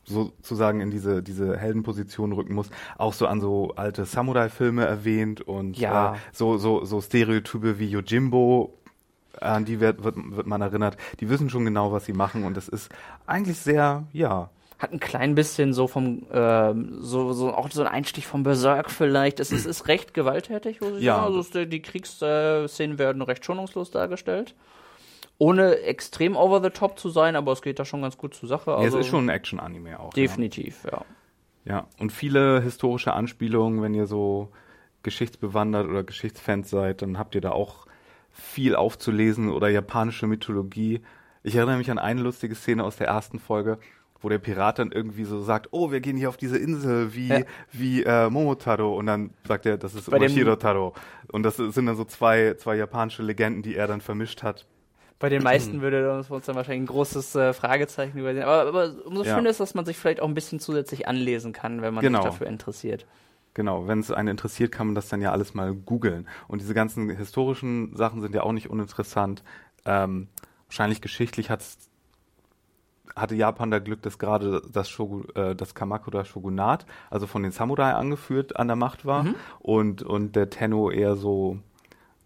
[0.06, 5.78] sozusagen in diese, diese Heldenposition rücken muss, auch so an so alte Samurai-Filme erwähnt und
[5.78, 6.16] Ja.
[6.16, 8.74] äh, so, so, so Stereotype wie Yojimbo,
[9.40, 10.98] an die wird, wird, wird man erinnert.
[11.20, 12.90] Die wissen schon genau, was sie machen und es ist
[13.28, 17.88] eigentlich sehr, ja, hat ein klein bisschen so vom ähm, so so auch so ein
[17.88, 19.40] Einstich vom Berserk vielleicht.
[19.40, 21.16] Es ist, ist recht gewalttätig, muss ich Ja.
[21.24, 21.36] sagen.
[21.36, 24.54] Also die, Kriegsszenen werden recht schonungslos dargestellt.
[25.40, 28.50] Ohne extrem over the top zu sein, aber es geht da schon ganz gut zur
[28.50, 28.72] Sache.
[28.72, 30.12] ja, Also es ist schon ein Action-Anime auch.
[30.14, 30.92] definitiv, ja.
[30.92, 31.06] Ja.
[31.66, 34.50] ja, und viele historische Anspielungen, wenn ihr so
[35.04, 37.86] geschichtsbewandert oder Geschichtsfans seid, dann habt ihr da auch
[38.32, 41.02] viel aufzulesen oder japanische Mythologie.
[41.44, 43.78] Ich erinnere mich an eine lustige Szene aus der ersten Folge.
[44.22, 47.28] Wo der Pirat dann irgendwie so sagt, oh, wir gehen hier auf diese Insel wie,
[47.30, 47.42] Ja.
[47.72, 50.94] wie äh, Momotaro und dann sagt er, das ist Oshiro-Taro.
[51.32, 54.66] Und das sind dann so zwei, zwei japanische Legenden, die er dann vermischt hat.
[55.20, 58.44] Bei den meisten würde uns uns dann wahrscheinlich ein großes äh, Fragezeichen übersehen.
[58.44, 59.36] Aber, aber umso Ja.
[59.36, 62.22] schöner ist, dass man sich vielleicht auch ein bisschen zusätzlich anlesen kann, wenn man Genau.
[62.22, 63.08] sich dafür interessiert.
[63.56, 66.28] Genau, wenn es einen interessiert, kann man das dann ja alles mal googeln.
[66.48, 69.44] Und diese ganzen historischen Sachen sind ja auch nicht uninteressant.
[69.86, 70.28] Ähm,
[70.68, 71.90] wahrscheinlich geschichtlich hat's,
[73.18, 77.92] hatte Japan da Glück, dass gerade das, Shogun, äh, das Kamakura-Shogunat, also von den Samurai
[77.94, 79.26] angeführt, an der Macht war
[79.60, 81.58] und, und der Tenno eher so,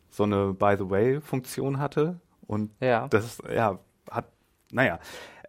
[0.10, 2.20] so eine By-the-Way-Funktion hatte.
[2.48, 3.08] Und Ja.
[3.08, 4.26] das, ja, hat,
[4.72, 5.00] naja.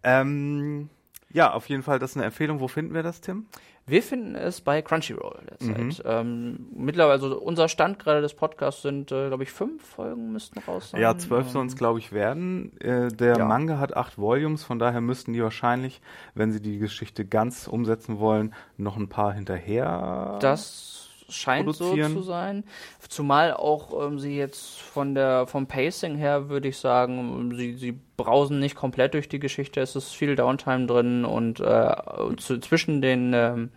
[0.05, 0.89] Ähm,
[1.31, 2.61] ja, auf jeden Fall, das ist eine Empfehlung.
[2.61, 3.47] Wo finden wir das, Tim?
[3.85, 5.79] Wir finden es bei Crunchyroll derzeit.
[5.79, 5.93] Mhm.
[6.05, 10.61] Ähm, mittlerweile, also unser Stand gerade des Podcasts sind, äh, glaube ich, fünf Folgen müssten
[10.61, 11.01] raus sein.
[11.01, 12.79] Ja, zwölf Ähm, sollen es, glaube ich, werden.
[12.81, 13.45] Äh, der Ja.
[13.45, 16.01] Manga hat acht Volumes, von daher müssten die wahrscheinlich,
[16.35, 20.39] wenn sie die Geschichte ganz umsetzen wollen, noch ein paar hinterher.
[20.41, 21.02] Das
[21.35, 22.65] scheint so zu sein.
[23.09, 27.99] Zumal auch ähm, sie jetzt von der vom Pacing her würde ich sagen, sie, sie
[28.17, 29.81] brausen nicht komplett durch die Geschichte.
[29.81, 31.95] Es ist viel Downtime drin und äh,
[32.37, 33.71] zu, zwischen den ähm,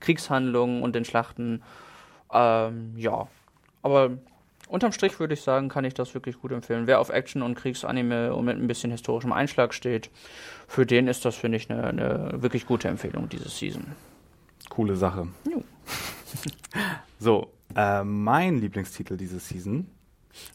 [0.00, 1.62] Kriegshandlungen und den Schlachten.
[2.32, 3.28] Ähm, ja,
[3.82, 4.10] aber
[4.68, 6.86] unterm Strich würde ich sagen, kann ich das wirklich gut empfehlen.
[6.86, 10.10] Wer auf Action und Kriegsanime und mit ein bisschen historischem Einschlag steht,
[10.66, 13.86] für den ist das finde ich eine, eine wirklich gute Empfehlung diese Season.
[14.68, 15.28] Coole Sache.
[17.18, 19.86] So, äh, mein Lieblingstitel diese Season.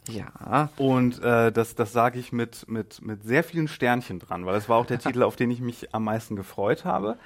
[0.08, 4.56] Ja, Und äh, das, das sage ich mit, mit, mit sehr vielen Sternchen dran, weil
[4.56, 7.16] es war auch der Titel, auf den ich mich am meisten gefreut habe.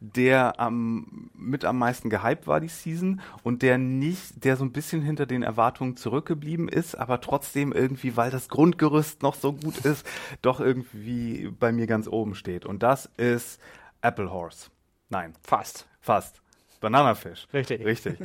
[0.00, 4.72] Der am, mit am meisten gehypt war die Season und der nicht, der so ein
[4.72, 9.78] bisschen hinter den Erwartungen zurückgeblieben ist, aber trotzdem irgendwie, weil das Grundgerüst noch so gut
[9.78, 10.04] ist,
[10.42, 12.66] doch irgendwie bei mir ganz oben steht.
[12.66, 13.60] Und das ist
[14.00, 14.70] Apple Horse.
[15.08, 15.86] Nein, fast.
[16.00, 16.41] Fast.
[16.82, 17.46] Bananafisch.
[17.54, 17.84] Richtig.
[17.84, 18.20] Richtig.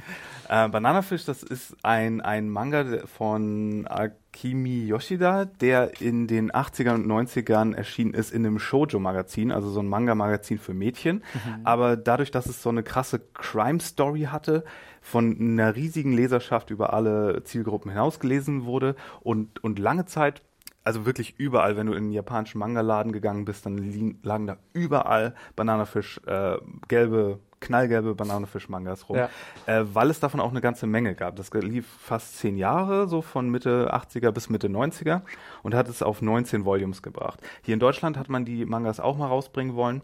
[0.49, 7.07] äh, Bananafisch, das ist ein, ein Manga von Akimi Yoshida, der in den 80ern und
[7.07, 11.23] 90ern erschienen ist in einem Shoujo-Magazin, also so ein Manga-Magazin für Mädchen.
[11.63, 14.65] Aber dadurch, dass es so eine krasse Crime-Story hatte,
[15.01, 20.41] von einer riesigen Leserschaft über alle Zielgruppen hinaus gelesen wurde und, und lange Zeit
[20.87, 25.35] also wirklich überall, wenn du in einen japanischen Manga-Laden gegangen bist, dann lagen da überall
[25.57, 26.55] Bananafisch, äh,
[26.87, 29.29] gelbe, knallgelbe Bananafisch-Mangas rum, Ja.
[29.65, 31.35] äh, weil es davon auch eine ganze Menge gab.
[31.35, 35.21] Das lief fast zehn Jahre, so von Mitte 80er bis Mitte 90er
[35.63, 37.39] und hat es auf 19 Volumes gebracht.
[37.63, 40.01] Hier in Deutschland hat man die Mangas auch mal rausbringen wollen,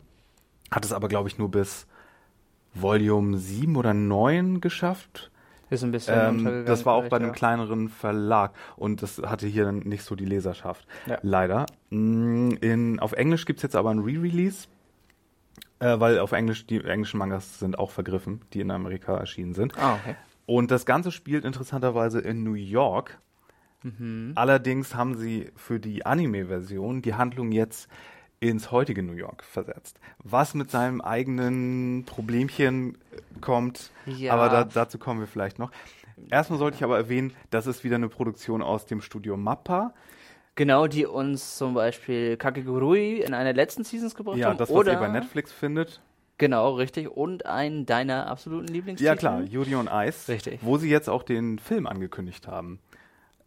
[0.71, 1.85] hat es aber, glaube ich, nur bis
[2.73, 5.29] Volume 7 oder 9 geschafft.
[5.69, 7.33] Ist ein bisschen Ähm, das war auch bei einem ja.
[7.33, 10.85] kleineren Verlag und das hatte hier dann nicht so die Leserschaft.
[11.07, 11.17] Ja.
[11.21, 11.65] Leider.
[11.89, 14.67] Mm, In, auf Englisch gibt's jetzt aber ein Re-Release,
[15.83, 19.77] äh, weil auf Englisch die englischen Mangas sind auch vergriffen, die in Amerika erschienen sind.
[19.77, 20.15] Ah, okay.
[20.45, 23.19] Und das Ganze spielt interessanterweise in New York.
[24.35, 27.89] Allerdings haben sie für die Anime-Version die Handlung jetzt
[28.39, 29.99] ins heutige New York versetzt.
[30.23, 32.97] Was mit seinem eigenen Problemchen
[33.41, 34.33] kommt, Ja.
[34.33, 35.69] aber da, dazu kommen wir vielleicht noch.
[36.29, 39.93] Erstmal sollte ich aber erwähnen, das ist wieder eine Produktion aus dem Studio Mappa.
[40.55, 44.57] Genau, die uns zum Beispiel Kakegurui in einer letzten Seasons gebracht Ja, haben.
[44.57, 46.01] das, was oder, ihr bei Netflix findet.
[46.37, 47.09] Genau, richtig.
[47.09, 49.07] Und einen deiner absoluten Lieblingstitel.
[49.07, 50.31] Ja klar, Yuri on Ice.
[50.31, 50.59] Richtig.
[50.61, 52.79] Wo sie jetzt auch den Film angekündigt haben.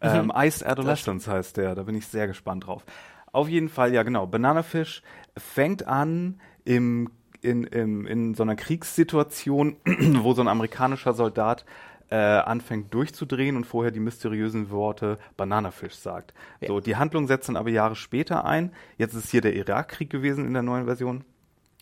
[0.01, 2.83] Ähm, Iced Adolescence heißt der, da bin ich sehr gespannt drauf.
[3.31, 5.01] Auf jeden Fall, ja genau, Bananafisch
[5.37, 7.09] fängt an im,
[7.41, 11.65] in, im, in so einer Kriegssituation, wo so ein amerikanischer Soldat
[12.09, 16.33] äh, anfängt durchzudrehen und vorher die mysteriösen Worte Bananafisch sagt.
[16.65, 18.71] So, die Handlung setzt dann aber Jahre später ein.
[18.97, 21.23] Jetzt ist hier der Irakkrieg gewesen in der neuen Version.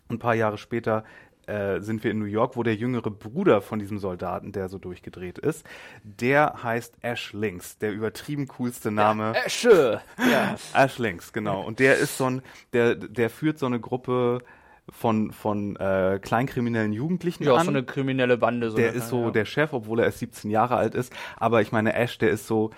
[0.09, 1.03] Ein paar Jahre später
[1.47, 4.79] äh, sind wir in New York, wo der jüngere Bruder von diesem Soldaten, der so
[4.79, 5.65] durchgedreht ist,
[6.03, 9.33] der heißt Ash Links, der übertrieben coolste Name.
[9.45, 10.01] Äsche!
[10.17, 10.55] Ja.
[10.73, 11.61] Ash Links, genau.
[11.61, 12.41] Und der ist so ein,
[12.73, 14.39] der, der führt so eine Gruppe
[14.89, 17.65] von, von äh, kleinkriminellen Jugendlichen ja, an.
[17.65, 18.69] so eine kriminelle Bande.
[18.71, 19.31] So der ist so ja.
[19.31, 21.11] der Chef, obwohl er erst 17 Jahre alt ist.
[21.37, 22.71] Aber ich meine, Ash, der ist so,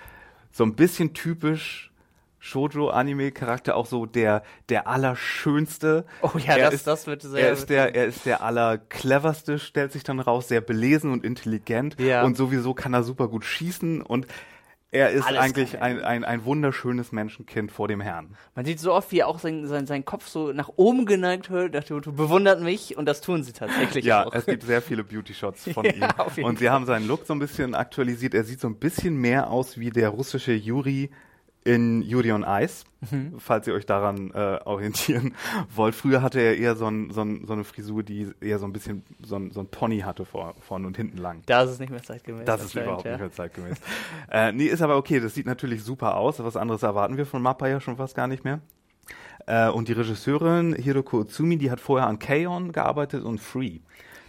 [0.51, 1.91] so ein bisschen typisch
[2.39, 6.05] Shoujo-Anime-Charakter, auch so der, der allerschönste.
[6.21, 9.59] Oh ja, Er das- ist, das wird sehr Er ist der, er ist der allercleverste,
[9.59, 11.99] stellt sich dann raus, sehr belesen und intelligent.
[11.99, 12.23] Ja.
[12.23, 14.27] Und sowieso kann er super gut schießen und
[14.97, 18.35] er ist Alles eigentlich ein, ein, ein wunderschönes Menschenkind vor dem Herrn.
[18.55, 21.49] Man sieht so oft, wie er auch sein, sein, seinen Kopf so nach oben geneigt
[21.49, 24.33] hört, dem Motto, bewundert mich und das tun sie tatsächlich Ja, auch.
[24.33, 25.85] es gibt sehr viele Beauty-Shots von
[26.35, 26.43] ihm.
[26.43, 28.33] Und sie haben seinen Look so ein bisschen aktualisiert.
[28.33, 31.09] Er sieht so ein bisschen mehr aus wie der russische Yuri
[31.67, 33.35] in Yuri on Ice, Mhm.
[33.39, 35.35] falls ihr euch daran äh, orientieren
[35.75, 35.93] wollt.
[35.93, 38.73] Früher hatte er eher so, ein, so, ein, so eine Frisur, die eher so ein
[38.73, 41.41] bisschen so ein, so ein Pony hatte vor, vorne und hinten lang.
[41.45, 42.45] Da ist es nicht mehr zeitgemäß.
[42.45, 43.11] Das ist überhaupt ja.
[43.11, 43.77] nicht mehr zeitgemäß.
[44.31, 46.39] äh, nee, ist aber okay, das sieht natürlich super aus.
[46.39, 48.61] Was anderes erwarten wir von Mappa ja schon fast gar nicht mehr.
[49.45, 52.71] Äh, und die Regisseurin Hiroko Utsumi, die hat vorher an K-On!
[52.71, 53.79] gearbeitet und Free.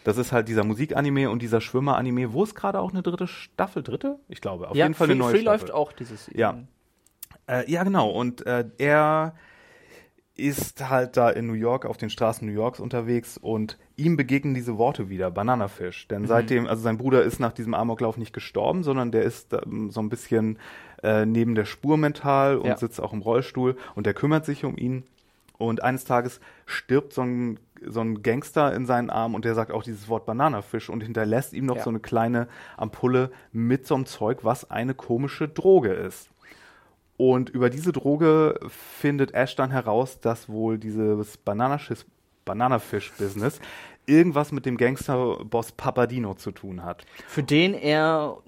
[0.04, 3.82] Das ist halt dieser Musikanime und dieser Schwimmer-Anime, wo es gerade auch eine dritte Staffel,
[3.82, 4.18] dritte?
[4.28, 5.60] Ich glaube, auf ja, jeden Fall Free, eine neue Free Staffel.
[5.68, 6.58] läuft auch dieses Ja.
[7.48, 8.10] Äh, ja, genau.
[8.10, 9.34] Und äh, er
[10.36, 14.54] ist halt da in New York auf den Straßen New Yorks unterwegs und ihm begegnen
[14.54, 16.06] diese Worte wieder, Bananafisch.
[16.06, 16.26] Denn Mhm.
[16.28, 20.00] seitdem, also sein Bruder ist nach diesem Amoklauf nicht gestorben, sondern der ist ähm, so
[20.00, 20.58] ein bisschen
[21.02, 22.76] äh, neben der Spur mental und Ja.
[22.76, 25.02] sitzt auch im Rollstuhl und der kümmert sich um ihn.
[25.56, 29.72] Und eines Tages stirbt so ein, so ein Gangster in seinen Arm und der sagt
[29.72, 31.82] auch dieses Wort Bananafisch und hinterlässt ihm noch Ja.
[31.82, 36.30] so eine kleine Ampulle mit so einem Zeug, was eine komische Droge ist.
[37.18, 42.06] Und über diese Droge findet Ash dann heraus, dass wohl dieses Bananaschiss-
[42.46, 43.60] Bananafisch-Business
[44.06, 47.04] irgendwas mit dem Gangsterboss Papadino zu tun hat.
[47.26, 48.38] Für den er,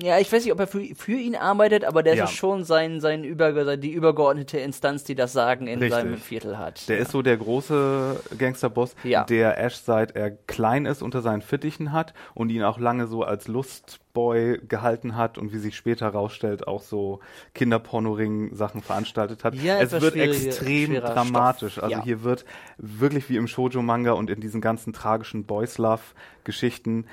[0.00, 2.24] ja, ich weiß nicht, ob er für, für ihn arbeitet, aber der Ja.
[2.24, 5.92] ist schon sein, sein Über, die übergeordnete Instanz, die das Sagen in Richtig.
[5.92, 6.88] seinem Viertel hat.
[6.88, 9.24] Der ist so der große Gangsterboss, Ja.
[9.24, 13.22] der Ash seit er klein ist unter seinen Fittichen hat und ihn auch lange so
[13.22, 17.20] als Lustboy gehalten hat und wie sich später herausstellt auch so
[17.54, 19.54] Kinderpornoring-Sachen veranstaltet hat.
[19.54, 21.72] Ja, es wird extrem dramatisch.
[21.74, 22.04] Stoff, Also ja.
[22.04, 22.44] hier wird
[22.78, 27.06] wirklich wie im Shoujo-Manga und in diesen ganzen tragischen Boys Love-Geschichten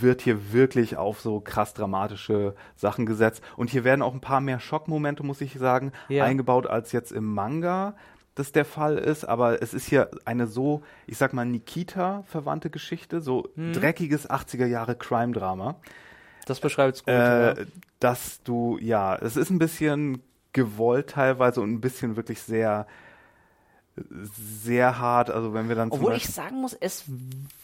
[0.00, 3.42] wird hier wirklich auf so krass dramatische Sachen gesetzt.
[3.56, 6.24] Und hier werden auch ein paar mehr Schockmomente, muss ich sagen, Ja.
[6.24, 7.94] eingebaut als jetzt im Manga
[8.34, 13.22] das der Fall ist, aber es ist hier eine so, ich sag mal, Nikita-verwandte Geschichte,
[13.22, 13.72] so Hm.
[13.72, 15.76] dreckiges 80er Jahre Crime-Drama,
[16.44, 17.14] Das beschreibt's gut.
[17.14, 17.66] äh, ja.
[17.98, 20.20] dass du, ja, es ist ein bisschen
[20.52, 22.86] gewollt teilweise und ein bisschen wirklich sehr,
[23.96, 27.04] sehr hart, also wenn wir dann Obwohl ich sagen muss, es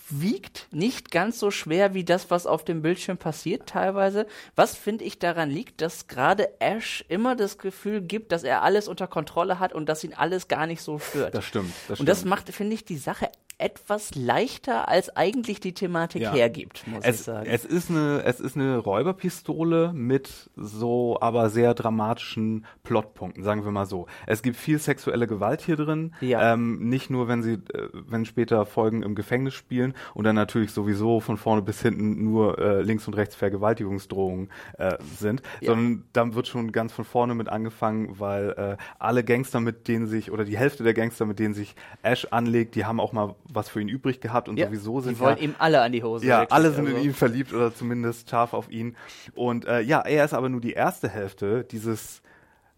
[0.09, 4.27] wiegt nicht ganz so schwer wie das, was auf dem Bildschirm passiert teilweise.
[4.57, 8.89] Was finde ich daran liegt, dass gerade Ash immer das Gefühl gibt, dass er alles
[8.89, 11.35] unter Kontrolle hat und dass ihn alles gar nicht so stört.
[11.35, 12.31] das stimmt, das und das stimmt.
[12.31, 13.31] macht, finde ich, die Sache
[13.63, 16.33] etwas leichter, als eigentlich die Thematik Ja.
[16.33, 17.47] hergibt, muss ich es, sagen.
[17.49, 23.71] es ist eine, es ist eine Räuberpistole mit so aber sehr dramatischen Plotpunkten, sagen wir
[23.71, 24.07] mal so.
[24.27, 26.15] Es gibt viel sexuelle Gewalt hier drin.
[26.21, 26.53] Ja.
[26.55, 30.73] Ähm, nicht nur, wenn sie, äh, wenn später Folgen im Gefängnis spielen und dann natürlich
[30.73, 35.69] sowieso von vorne bis hinten nur äh, links und rechts Vergewaltigungsdrohungen äh, sind, Ja.
[35.69, 40.07] sondern dann wird schon ganz von vorne mit angefangen, weil äh, alle Gangster, mit denen
[40.07, 43.35] sich, oder die Hälfte der Gangster, mit denen sich Ash anlegt, die haben auch mal
[43.55, 45.93] was für ihn übrig gehabt und ja, sowieso sind die wollen ja, ihm alle an
[45.93, 46.27] die Hose.
[46.27, 47.07] ja, wirklich, alle sind in also.
[47.07, 48.97] ihn verliebt oder zumindest scharf auf ihn.
[49.35, 52.23] Und äh, ja, er ist aber nur die erste Hälfte dieses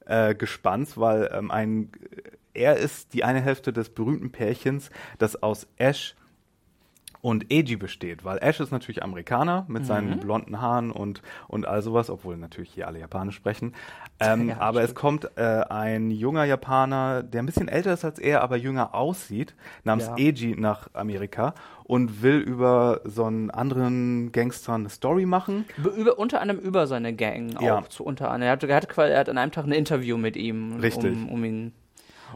[0.06, 1.90] äh, Gespanns, weil ähm, ein
[2.54, 6.14] er ist die eine Hälfte des berühmten Pärchens, das aus Ash
[7.24, 9.86] und Eiji besteht, weil Ash ist natürlich Amerikaner mit Mhm.
[9.86, 13.72] seinen blonden Haaren und, und all sowas, obwohl natürlich hier alle Japanisch sprechen.
[14.20, 14.98] Ähm, Ja, aber es stimmt.
[14.98, 19.54] kommt äh, ein junger Japaner, der ein bisschen älter ist als er, aber jünger aussieht,
[19.84, 20.16] namens Ja.
[20.16, 25.64] Eiji nach Amerika und will über so einen anderen Gangster eine Story machen.
[25.96, 27.78] Über, unter anderem über seine Gang Ja.
[27.78, 28.48] auch zu unter anderem.
[28.48, 31.12] Er hatte, er hatte, er hat an einem Tag ein Interview mit ihm, Richtig.
[31.16, 31.72] Um, um ihn.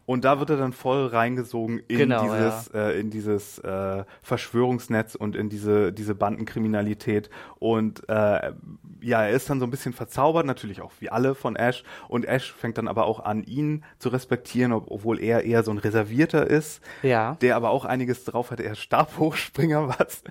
[0.07, 5.15] Und da wird er dann voll reingesogen in Genau, dieses, äh, in dieses äh, Verschwörungsnetz
[5.15, 7.31] und in diese, diese Bandenkriminalität.
[7.59, 8.53] Und äh,
[9.01, 11.85] ja, er ist dann so ein bisschen verzaubert, natürlich auch wie alle von Ash.
[12.09, 15.71] Und Ash fängt dann aber auch an, ihn zu respektieren, ob, obwohl er eher so
[15.71, 17.37] ein Reservierter ist, Ja.
[17.41, 18.61] der aber auch einiges drauf hat.
[18.61, 20.23] Er ist Stabhochspringer, was,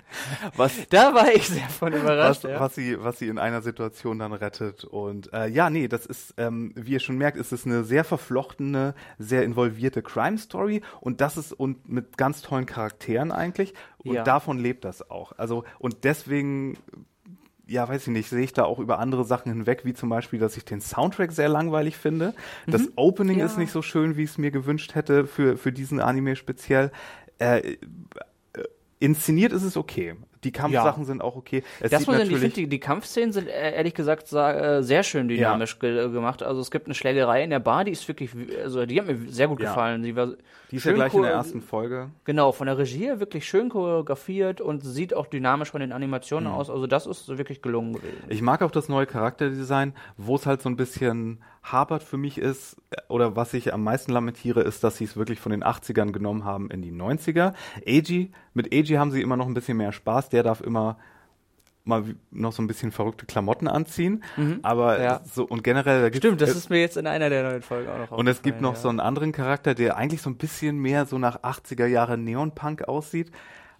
[0.56, 2.44] was Da war ich sehr von was, überrascht.
[2.44, 2.60] ja.
[2.60, 4.84] was sie, was sie in einer Situation dann rettet.
[4.84, 8.04] Und äh, ja, nee, das ist, ähm, wie ihr schon merkt, ist es eine sehr
[8.04, 9.57] verflochtene, sehr involvierte
[10.02, 13.74] Crime-Story und das ist und mit ganz tollen Charakteren eigentlich.
[13.98, 14.24] Und Ja.
[14.24, 15.32] davon lebt das auch.
[15.38, 16.76] Also, und deswegen
[17.70, 20.38] ja, weiß ich nicht, sehe ich da auch über andere Sachen hinweg, wie zum Beispiel,
[20.38, 22.32] dass ich den Soundtrack sehr langweilig finde.
[22.66, 23.40] Das Opening Mhm.
[23.40, 23.44] Ja.
[23.46, 26.90] ist nicht so schön, wie ich es mir gewünscht hätte für, für diesen Anime speziell.
[27.38, 27.76] Äh, äh,
[29.00, 30.14] inszeniert ist es okay.
[30.44, 31.62] Die Kampfsachen sind auch okay.
[31.80, 34.28] Es Das sieht muss ich, ich natürlich finde, die, die Kampfszenen sind äh, ehrlich gesagt
[34.28, 36.42] sa- äh, sehr schön dynamisch ge gemacht.
[36.42, 38.30] Also es gibt eine Schlägerei in der Bar, die ist wirklich,
[38.62, 39.70] also die hat mir sehr gut Ja.
[39.70, 40.02] gefallen.
[40.02, 40.32] Die war
[40.70, 42.10] Die ist ja schön gleich in der ersten Folge.
[42.24, 46.50] Genau, von der Regie her wirklich schön choreografiert und sieht auch dynamisch von den Animationen
[46.52, 46.58] Mhm.
[46.58, 46.68] aus.
[46.68, 48.16] Also das ist wirklich gelungen gewesen.
[48.28, 52.38] Ich mag auch das neue Charakterdesign, wo es halt so ein bisschen hapert für mich
[52.38, 55.62] ist, äh, oder was ich am meisten lamentiere, ist, dass sie es wirklich von den
[55.64, 57.54] 80ern genommen haben in die 90er.
[57.86, 60.98] Eiji, mit Eiji haben sie immer noch ein bisschen mehr Spaß, der darf immer
[61.88, 64.22] mal noch so ein bisschen verrückte Klamotten anziehen.
[64.62, 65.02] Aber Mhm.
[65.04, 65.20] Ja.
[65.24, 67.88] so und generell da gibt's- Stimmt, das ist mir jetzt in einer der neuen Folgen
[67.90, 68.80] auch noch und es gibt noch ja.
[68.80, 72.82] so einen anderen Charakter, der eigentlich so ein bisschen mehr so nach 80er Jahre Neon-Punk
[72.86, 73.30] aussieht.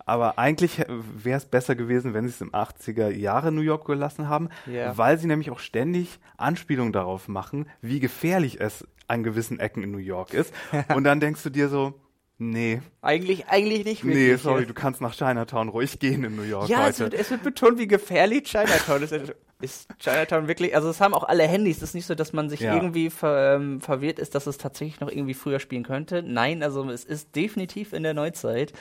[0.06, 4.26] Aber eigentlich wäre es besser gewesen, wenn sie es im 80er Jahre New York gelassen
[4.30, 4.96] haben, Ja.
[4.96, 9.90] weil sie nämlich auch ständig Anspielungen darauf machen, wie gefährlich es an gewissen Ecken in
[9.90, 10.54] New York ist.
[10.96, 11.92] Und dann denkst du dir so,
[12.38, 14.66] nee, Eigentlich, eigentlich nicht nee, sorry, ja.
[14.68, 17.78] du kannst nach Chinatown ruhig gehen in New York Ja, es wird, es wird betont,
[17.78, 19.12] wie gefährlich Chinatown ist.
[19.60, 22.48] Ist Chinatown wirklich, also es haben auch alle Handys, es ist nicht so, dass man
[22.48, 22.76] sich Ja.
[22.76, 26.22] irgendwie ver, ähm, verwirrt ist, dass es tatsächlich noch irgendwie früher spielen könnte.
[26.22, 28.72] Nein, also es ist definitiv in der Neuzeit.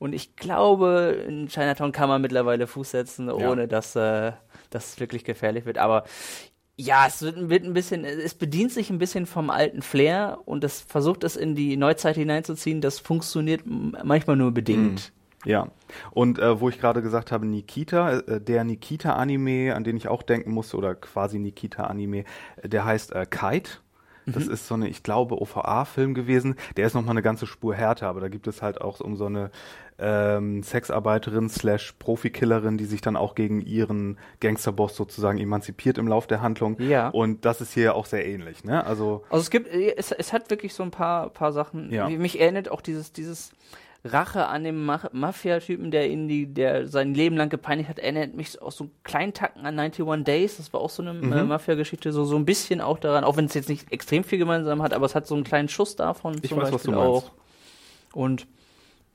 [0.00, 4.32] Und ich glaube, in Chinatown kann man mittlerweile Fuß setzen, ohne dass äh,
[4.70, 5.78] das wirklich gefährlich wird.
[5.78, 6.02] Aber
[6.80, 10.80] ja, es wird, ein bisschen, es bedient sich ein bisschen vom alten Flair und es
[10.80, 12.80] versucht es in die Neuzeit hineinzuziehen.
[12.80, 15.12] Das funktioniert manchmal nur bedingt.
[15.44, 15.68] Ja,
[16.12, 20.22] und äh, wo ich gerade gesagt habe, Nikita, äh, der Nikita-Anime, an den ich auch
[20.22, 22.24] denken musste, oder quasi Nikita-Anime,
[22.62, 23.70] äh, der heißt äh, Kite.
[24.32, 26.56] Das ist so eine, ich glaube, OVA-Film gewesen.
[26.76, 29.26] Der ist nochmal eine ganze Spur härter, aber da gibt es halt auch um so
[29.26, 29.50] eine
[29.98, 36.26] ähm, Sexarbeiterin slash Profikillerin, die sich dann auch gegen ihren Gangsterboss sozusagen emanzipiert im Lauf
[36.26, 36.80] der Handlung.
[36.80, 37.08] Ja.
[37.08, 38.84] Und das ist hier auch sehr ähnlich, ne?
[38.84, 41.90] Also, Also es gibt, äh, es, es hat wirklich so ein paar, paar Sachen.
[41.90, 42.08] Ja.
[42.08, 43.52] Mich erinnert auch dieses, dieses
[44.04, 48.34] Rache an dem Ma Mafia-Typen, der ihn die, der sein Leben lang gepeinigt hat, erinnert
[48.34, 50.56] mich auch so einen kleinen Tacken an 91 Days.
[50.58, 51.32] Das war auch so eine Mhm.
[51.32, 54.38] äh, Mafia-Geschichte, so, so ein bisschen auch daran, auch wenn es jetzt nicht extrem viel
[54.38, 57.32] gemeinsam hat, aber es hat so einen kleinen Schuss davon ich zum weiß, Beispiel auch.
[58.12, 58.46] Und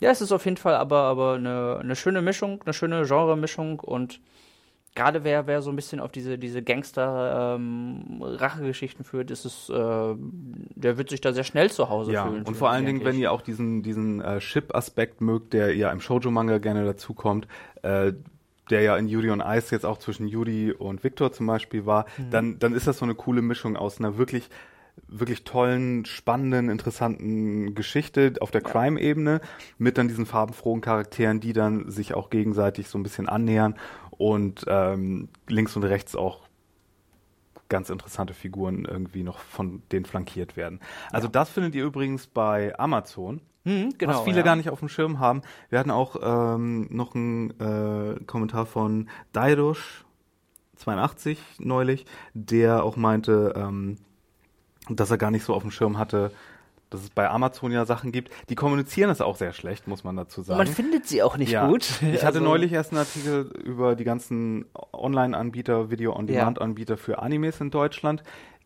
[0.02, 3.80] ja, es ist auf jeden Fall aber, aber eine, eine schöne Mischung, eine schöne Genre-Mischung
[3.80, 4.19] und
[4.95, 10.97] gerade wer, wer so ein bisschen auf diese, diese Gangster-Rache-Geschichten führt, ist es, äh, der
[10.97, 12.43] wird sich da sehr schnell zu Hause Ja, fühlen.
[12.43, 15.99] und vor allen Dingen, wenn ihr auch diesen, diesen äh, Ship-Aspekt mögt, der ja im
[16.01, 17.47] Shoujo-Manga gerne dazukommt,
[17.82, 18.13] äh,
[18.69, 22.06] der ja in Yuri on Ice jetzt auch zwischen Yuri und Victor zum Beispiel war,
[22.17, 22.29] Mhm.
[22.32, 24.49] dann, dann ist das so eine coole Mischung aus einer wirklich
[25.08, 29.41] wirklich tollen, spannenden, interessanten Geschichte auf der Crime-Ebene
[29.79, 33.73] mit dann diesen farbenfrohen Charakteren, die dann sich auch gegenseitig so ein bisschen annähern
[34.17, 36.41] und ähm, links und rechts auch
[37.69, 40.80] ganz interessante Figuren irgendwie noch von denen flankiert werden.
[41.12, 43.41] Also das findet ihr übrigens bei Amazon.
[43.65, 44.43] Hm, genau, was viele ja.
[44.43, 45.41] gar nicht auf dem Schirm haben.
[45.69, 50.04] Wir hatten auch ähm, noch einen äh, Kommentar von Dairosh
[50.76, 53.97] 82 neulich, der auch meinte, ähm,
[54.89, 56.32] dass er gar nicht so auf dem Schirm hatte,
[56.93, 58.32] dass es bei Amazon ja Sachen gibt.
[58.49, 60.58] Die kommunizieren das auch sehr schlecht, muss man dazu sagen.
[60.58, 61.67] man findet sie auch nicht Ja.
[61.67, 61.84] gut.
[62.01, 67.71] Ich hatte Also, neulich erst einen Artikel über die ganzen Online-Anbieter, Video-on-Demand-Anbieter für Animes in
[67.71, 68.23] Deutschland.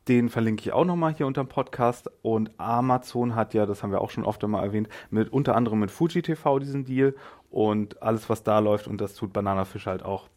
[0.07, 2.09] Den verlinke ich auch nochmal hier unter dem Podcast.
[2.21, 5.79] Und Amazon hat ja, das haben wir auch schon oft einmal erwähnt, mit unter anderem
[5.79, 7.13] mit Fuji TV diesen Deal.
[7.49, 10.29] Und alles, was da läuft, und das tut Bananafisch halt auch.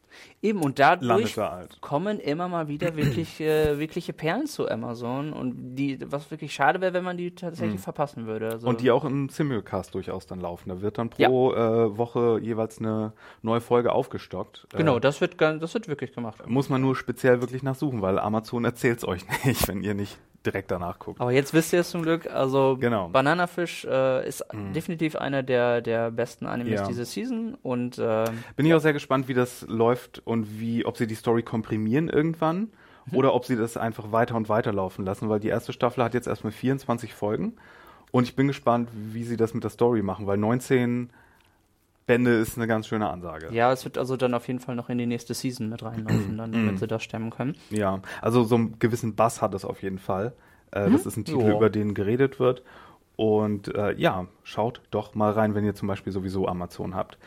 [0.42, 5.74] Eben, und dadurch da kommen immer mal wieder wirklich, äh, wirkliche Perlen zu Amazon und
[5.76, 8.46] die, was wirklich schade wäre, wenn man die tatsächlich verpassen würde.
[8.46, 8.70] Also, Mhm.
[8.70, 10.70] Und die auch im Simulcast durchaus dann laufen.
[10.70, 14.66] Da wird dann pro äh, Woche jeweils eine neue Folge aufgestockt.
[14.74, 16.46] Genau, Äh, das wird, das wird wirklich gemacht.
[16.46, 20.18] muss man nur speziell wirklich nachsuchen, weil Amazon erzählt es euch nicht, wenn ihr nicht
[20.46, 21.20] direkt danach guckt.
[21.20, 22.26] Aber jetzt wisst ihr es zum Glück.
[22.26, 23.09] Also Genau.
[23.09, 23.12] Mhm.
[23.12, 24.42] Bananafisch äh, ist
[24.74, 26.87] definitiv einer der, der besten Animes Ja.
[26.87, 27.59] diese Season.
[27.62, 28.24] Und äh,
[28.57, 32.09] Bin ich auch sehr gespannt, wie das läuft und wie, ob sie die Story komprimieren
[32.09, 32.69] irgendwann
[33.12, 36.14] oder ob sie das einfach weiter und weiter laufen lassen, weil die erste Staffel hat
[36.14, 37.55] jetzt erstmal 24 Folgen
[38.12, 41.11] und ich bin gespannt, wie sie das mit der Story machen, weil 19
[42.07, 43.49] Bände ist eine ganz schöne Ansage.
[43.53, 46.37] ja, es wird also dann auf jeden Fall noch in die nächste Season mit reinlaufen,
[46.38, 46.79] dann, damit Mhm.
[46.79, 47.55] sie das stemmen können.
[47.71, 50.33] Ja, also so einen gewissen Bass hat es auf jeden Fall.
[50.73, 51.57] Äh, Das ist ein Titel, Ja.
[51.57, 52.62] über den geredet wird.
[53.16, 57.19] Und äh, ja, schaut doch mal rein, wenn ihr zum Beispiel sowieso Amazon habt.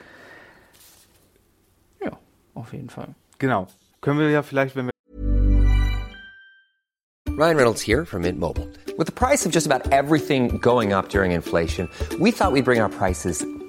[2.55, 3.15] Ja, auf jeden Fall.
[3.39, 3.67] Genau.
[4.01, 4.93] Können wir ja vielleicht, wenn wir
[7.35, 8.67] Ryan Reynolds here from Mint Mobile.
[8.95, 11.89] With the price of just about everything going up during inflation,
[12.19, 13.43] we thought we'd bring our prices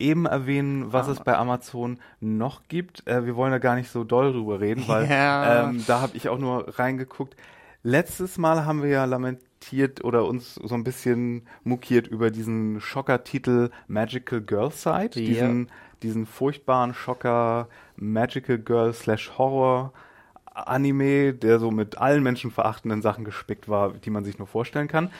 [0.00, 3.06] eben erwähnen, was es bei Amazon noch gibt.
[3.06, 5.68] Äh, wir wollen da gar nicht so doll drüber reden, weil Ja.
[5.68, 7.36] ähm, da habe ich auch nur reingeguckt.
[7.82, 13.70] Letztes Mal haben wir ja lamentiert oder uns so ein bisschen mokiert über diesen Schocker-Titel
[13.88, 15.26] Magical Girl Side, Ja.
[15.26, 15.70] diesen,
[16.02, 19.92] diesen furchtbaren Schocker Magical Girl slash Horror
[20.52, 25.10] Anime, der so mit allen menschenverachtenden Sachen gespickt war, die man sich nur vorstellen kann.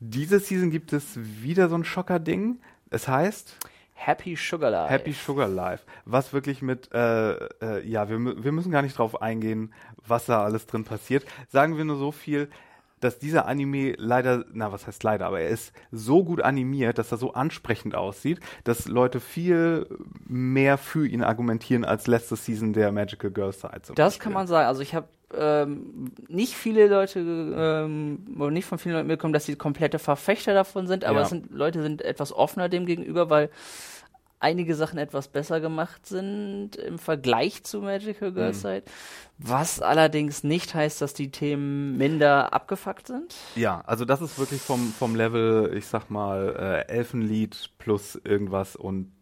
[0.00, 2.60] Diese Season gibt es wieder so ein Schocker-Ding.
[2.90, 3.56] Es heißt
[3.98, 4.92] Happy Sugar Life.
[4.92, 9.20] Happy Sugar Life, was wirklich mit, äh, äh, ja, wir, wir müssen gar nicht drauf
[9.20, 9.74] eingehen,
[10.06, 11.26] was da alles drin passiert.
[11.48, 12.48] Sagen wir nur so viel,
[13.00, 17.12] dass dieser Anime leider, na was heißt leider, aber er ist so gut animiert, dass
[17.12, 19.86] er so ansprechend aussieht, dass Leute viel
[20.26, 23.80] mehr für ihn argumentieren als letzte Season der Magical Girl Side.
[23.94, 24.22] Das Beispiel.
[24.22, 24.68] kann man sagen.
[24.68, 29.44] Also ich habe ähm, nicht viele Leute, ähm, oder nicht von vielen Leuten mitbekommen, dass
[29.46, 31.22] sie komplette Verfechter davon sind, aber Ja.
[31.24, 33.50] es sind Leute sind etwas offener dem gegenüber, weil
[34.40, 38.34] einige Sachen etwas besser gemacht sind im Vergleich zu Magical Mhm.
[38.36, 38.84] Girl Side,
[39.36, 43.34] was allerdings nicht heißt, dass die Themen minder abgefuckt sind.
[43.56, 48.76] Ja, also das ist wirklich vom, vom Level, ich sag mal, äh, Elfenlied plus irgendwas
[48.76, 49.12] und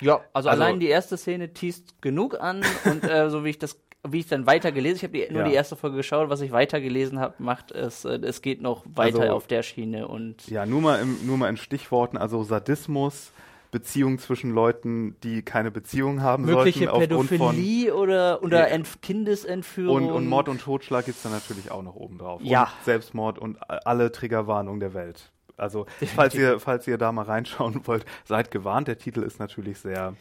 [0.00, 3.58] Ja, also, Also- allein die erste Szene teast genug an und äh, so wie ich
[3.58, 3.78] das
[4.12, 5.48] wie ich dann weiter gelesen, ich habe die, nur Ja.
[5.48, 8.84] die erste Folge geschaut, was ich weiter gelesen habe, macht es, äh, es geht noch
[8.94, 12.42] weiter Also- auf der Schiene und Ja, nur mal, im, nur mal in Stichworten, also
[12.42, 13.32] Sadismus,
[13.72, 18.64] Beziehung zwischen Leuten, die keine Beziehung haben mögliche sollten, von Pädophilie oder, oder Ja.
[18.66, 20.06] Ent Kindesentführung.
[20.06, 22.40] und, und Mord und Totschlag gibt's dann natürlich auch noch oben drauf.
[22.42, 22.62] Ja.
[22.62, 25.30] Und Selbstmord und alle Triggerwarnungen der Welt.
[25.58, 28.88] Also, falls ihr, falls ihr da mal reinschauen wollt, seid gewarnt.
[28.88, 30.14] Der Titel ist natürlich sehr.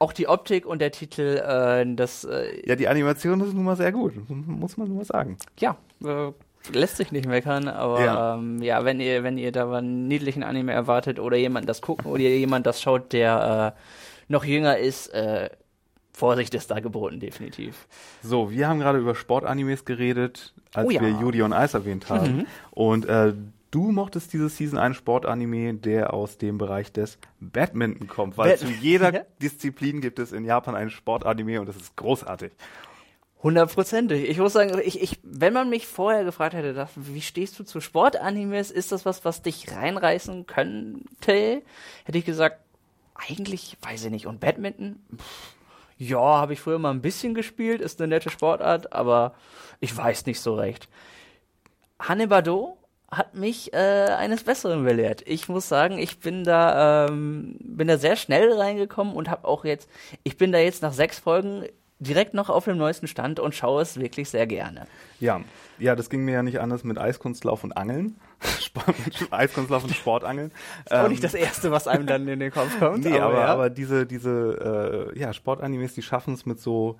[0.00, 3.76] Auch die Optik und der Titel, äh, das, äh, Ja, die Animation ist nun mal
[3.76, 5.36] sehr gut, muss man nur mal sagen.
[5.58, 6.30] ja, äh,
[6.72, 8.34] lässt sich nicht meckern, aber Ja.
[8.34, 12.06] ähm, ja, wenn ihr, wenn ihr da einen niedlichen Anime erwartet oder jemand das gucken
[12.10, 13.80] oder jemand das schaut, der äh,
[14.32, 15.50] noch jünger ist, äh,
[16.12, 17.86] Vorsicht ist da geboten, definitiv.
[18.22, 21.00] So, wir haben gerade über Sportanimes geredet, als Oh ja.
[21.00, 22.44] wir Yuri on Ice erwähnt haben.
[22.72, 23.34] Und äh,
[23.70, 28.58] du mochtest diese Season einen Sportanime, der aus dem Bereich des Badminton kommt, weil Bad-
[28.60, 29.20] zu jeder Ja.
[29.42, 32.52] Disziplin gibt es in Japan einen Sportanime und das ist großartig.
[33.42, 34.28] Hundertprozentig.
[34.28, 37.62] Ich muss sagen, ich, ich, wenn man mich vorher gefragt hätte, das, wie stehst du
[37.64, 41.62] zu Sportanimes, ist das was, was dich reinreißen könnte,
[42.04, 42.58] hätte ich gesagt,
[43.14, 44.26] eigentlich weiß ich nicht.
[44.26, 45.00] Und Badminton?
[45.16, 45.54] Pff,
[45.98, 49.34] ja, habe ich früher mal ein bisschen gespielt, ist eine nette Sportart, aber
[49.78, 50.88] ich weiß nicht so recht.
[52.00, 52.77] Hanebado
[53.10, 55.22] hat mich äh, eines Besseren belehrt.
[55.26, 59.64] Ich muss sagen, ich bin da ähm, bin da sehr schnell reingekommen und habe auch
[59.64, 59.88] jetzt,
[60.24, 61.64] ich bin da jetzt nach sechs Folgen
[62.00, 64.86] direkt noch auf dem neuesten Stand und schaue es wirklich sehr gerne.
[65.20, 65.40] Ja,
[65.78, 68.16] ja, das ging mir ja nicht anders mit Eiskunstlauf und Angeln.
[68.60, 68.94] Sport,
[69.30, 70.52] Eiskunstlauf und Sportangeln.
[70.90, 73.04] Auch Ähm, nicht das Erste, was einem dann in den Kopf kommt.
[73.04, 73.46] Nee, aber, ja.
[73.46, 76.98] aber diese, diese äh, ja, Sportanimes, die schaffen es mit so,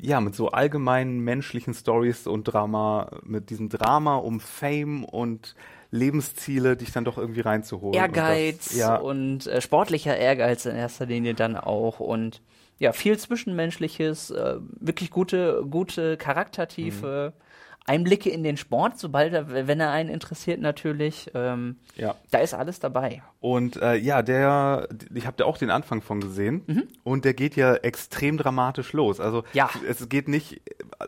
[0.00, 5.54] ja, mit so allgemeinen menschlichen Stories und Drama, mit diesem Drama um Fame und
[5.90, 7.94] Lebensziele, dich dann doch irgendwie reinzuholen.
[7.94, 12.42] Ehrgeiz Und das, ja, und äh, sportlicher Ehrgeiz in erster Linie dann auch und
[12.78, 17.42] ja, viel Zwischenmenschliches, äh, wirklich gute, gute Charaktertiefe, Mhm.
[17.86, 21.30] Einblicke in den Sport, sobald er, wenn er einen interessiert natürlich.
[21.34, 22.14] Ähm, ja.
[22.30, 23.22] da ist alles dabei.
[23.40, 27.54] Und äh, ja, der, ich habe da auch den Anfang von gesehen und der geht
[27.56, 29.20] ja extrem dramatisch los.
[29.20, 29.70] Also Ja.
[29.88, 30.60] es geht nicht,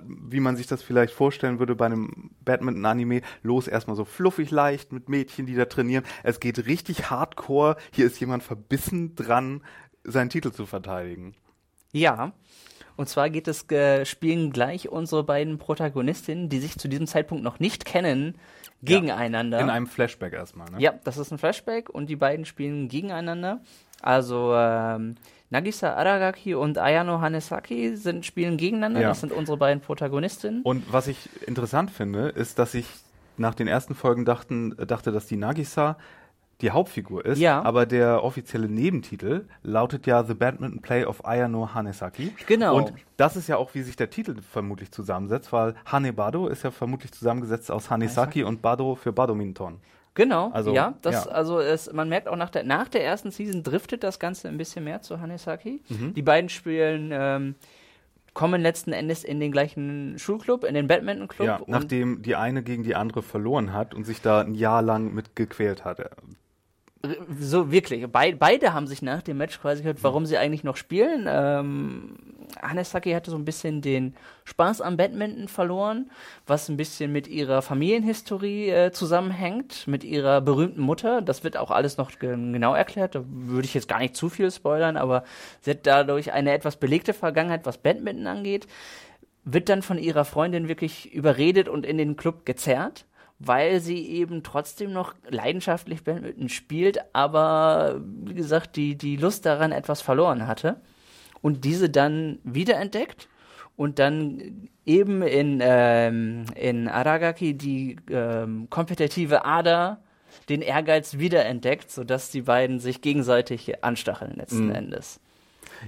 [0.05, 4.93] wie man sich das vielleicht vorstellen würde bei einem Badminton-Anime, los erstmal so fluffig leicht
[4.93, 6.05] mit Mädchen, die da trainieren.
[6.23, 7.77] Es geht richtig hardcore.
[7.91, 9.63] Hier ist jemand verbissen dran,
[10.05, 11.35] seinen Titel zu verteidigen.
[11.93, 12.33] Ja.
[12.99, 17.45] Und zwar geht es, äh, spielen gleich unsere beiden Protagonistinnen, die sich zu diesem Zeitpunkt
[17.45, 18.35] noch nicht kennen,
[18.83, 19.61] gegeneinander.
[19.61, 20.81] In einem Flashback erstmal, ne?
[20.81, 23.61] Ja, das ist ein Flashback und die beiden spielen gegeneinander.
[24.03, 25.15] Also ähm,
[25.51, 29.01] Nagisa Aragaki und Ayano Hanesaki sind, spielen gegeneinander.
[29.01, 29.09] Ja.
[29.11, 30.63] Das sind unsere beiden Protagonistinnen.
[30.63, 32.87] Und was ich interessant finde, ist, dass ich
[33.37, 35.99] nach den ersten Folgen dachten, dachte, dass die Nagisa
[36.61, 37.63] die Hauptfigur ist, Ja.
[37.63, 42.35] aber der offizielle Nebentitel lautet ja The Badminton Play of Ayano Hanesaki.
[42.47, 42.77] Genau.
[42.77, 46.71] Und das ist ja auch, wie sich der Titel vermutlich zusammensetzt, weil Hanebado ist ja
[46.73, 49.79] vermutlich zusammengesetzt aus Hanesaki und Bado für Badminton.
[50.15, 51.31] Genau, Also, ja, das, ja.
[51.31, 54.59] also es, man merkt auch nach der, nach der ersten Season driftet das Ganze ein
[54.59, 55.81] bisschen mehr zu Hanesaki.
[55.89, 56.15] Mhm.
[56.15, 57.55] Die beiden spielen, ähm,
[58.35, 61.47] kommen letzten Endes in den gleichen Schulclub, in den Badminton-Club.
[61.47, 65.15] Ja, nachdem die eine gegen die andere verloren hat und sich da ein Jahr lang
[65.15, 66.01] mit gequält hat.
[67.39, 68.07] So wirklich.
[68.11, 71.27] Bei, beide haben sich nach dem Match quasi gehört, warum sie eigentlich noch spielen.
[71.29, 72.17] Ähm,
[72.61, 76.11] Hanesaki hatte so ein bisschen den Spaß am Badminton verloren,
[76.47, 81.23] was ein bisschen mit ihrer Familienhistorie äh, zusammenhängt, mit ihrer berühmten Mutter.
[81.23, 83.15] Das wird auch alles noch ge genau erklärt.
[83.15, 85.23] Da würde ich jetzt gar nicht zu viel spoilern, aber
[85.61, 88.67] sie hat dadurch eine etwas belegte Vergangenheit, was Badminton angeht.
[89.45, 93.05] Wird dann von ihrer Freundin wirklich überredet und in den Club gezerrt
[93.39, 99.73] weil sie eben trotzdem noch leidenschaftlich Badminton spielt, aber wie gesagt, die, die Lust daran
[99.73, 100.81] etwas verloren hatte
[101.41, 103.29] und diese dann wiederentdeckt
[103.77, 110.03] und dann eben in, ähm, in Aragaki die ähm, kompetitive Ader
[110.49, 114.75] den Ehrgeiz wiederentdeckt, sodass die beiden sich gegenseitig anstacheln letzten Mhm.
[114.75, 115.21] Endes.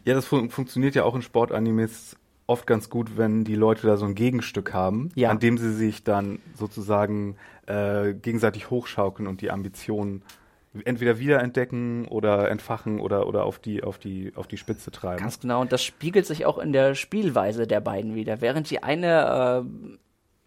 [0.04, 2.16] Ja, das fun funktioniert ja auch in Sportanimes
[2.50, 5.30] oft ganz gut, wenn die Leute da so ein Gegenstück haben, Ja.
[5.30, 7.36] an dem sie sich dann sozusagen
[7.66, 10.22] äh, gegenseitig hochschaukeln und die Ambitionen
[10.84, 15.20] entweder wiederentdecken oder entfachen oder, oder auf, die, auf, die, auf die Spitze treiben.
[15.22, 18.40] Ganz genau, und das spiegelt sich auch in der Spielweise der beiden wieder.
[18.40, 19.98] Während die eine äh,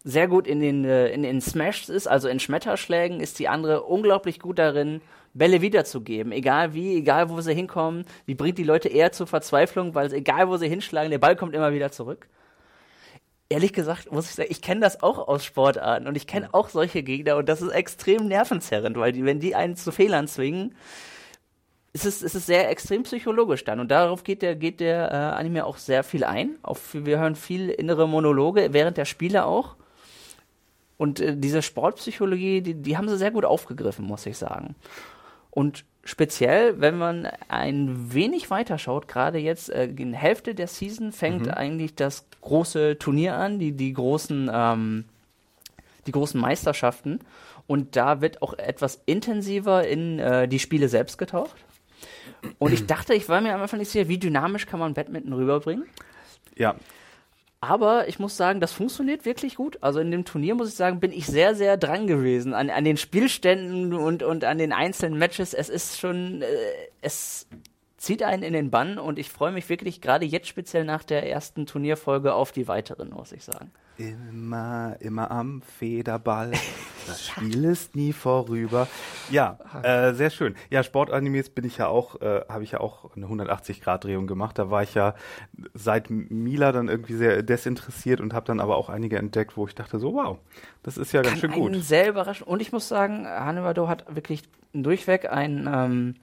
[0.04, 3.82] sehr gut in den, äh, in den Smashs ist, also in Schmetterschlägen, ist die andere
[3.82, 5.00] unglaublich gut darin,
[5.34, 6.32] Bälle wiederzugeben.
[6.32, 10.48] Egal wie, egal wo sie hinkommen, die bringt die Leute eher zur Verzweiflung, weil egal
[10.48, 12.28] wo sie hinschlagen, der Ball kommt immer wieder zurück.
[13.48, 16.70] Ehrlich gesagt, muss ich sagen, ich kenne das auch aus Sportarten und ich kenne auch
[16.70, 20.74] solche Gegner und das ist extrem nervenzerrend, weil die, wenn die einen zu Fehlern zwingen,
[21.92, 23.78] ist es, ist es sehr extrem psychologisch dann.
[23.78, 26.56] Und darauf geht der, geht der äh, Anime auch sehr viel ein.
[26.62, 29.76] Auf, wir hören viel innere Monologe während der Spiele auch.
[30.96, 34.74] Und äh, diese Sportpsychologie, die, die haben sie sehr gut aufgegriffen, muss ich sagen.
[35.54, 40.66] Und speziell, wenn man ein wenig weiter schaut, gerade jetzt äh, in der Hälfte der
[40.66, 45.04] Season fängt eigentlich das große Turnier an, die, die großen ähm,
[46.06, 47.20] die großen Meisterschaften.
[47.66, 51.56] Und da wird auch etwas intensiver in äh, die Spiele selbst getaucht.
[52.58, 55.32] Und ich dachte, ich war mir am Anfang nicht sicher, wie dynamisch kann man Badminton
[55.32, 55.86] rüberbringen.
[56.56, 56.76] Ja,
[57.66, 59.78] Aber ich muss sagen, das funktioniert wirklich gut.
[59.80, 62.52] Also in dem Turnier, muss ich sagen, bin ich sehr, sehr dran gewesen.
[62.52, 65.54] An, an den Spielständen und, und an den einzelnen Matches.
[65.54, 66.46] Es ist schon, äh,
[67.00, 67.46] es
[67.96, 71.26] zieht einen in den Bann und ich freue mich wirklich gerade jetzt speziell nach der
[71.26, 73.70] ersten Turnierfolge auf die weiteren, muss ich sagen.
[73.98, 76.52] Immer, immer am Federball.
[77.06, 78.88] Das Spiel ist nie vorüber.
[79.30, 80.54] Ja, äh, sehr schön.
[80.70, 84.58] Ja, Sportanimes bin ich ja auch, äh, habe ich ja auch eine 180-Grad-Drehung gemacht.
[84.58, 85.14] Da war ich ja
[85.74, 89.74] seit Mila dann irgendwie sehr desinteressiert und habe dann aber auch einige entdeckt, wo ich
[89.74, 90.38] dachte so, wow,
[90.82, 91.72] das ist ja ganz schön kann gut.
[91.74, 92.46] einen sehr überraschen.
[92.46, 94.42] Und ich muss sagen, Hanebado hat wirklich
[94.72, 96.14] durchweg ein ähm,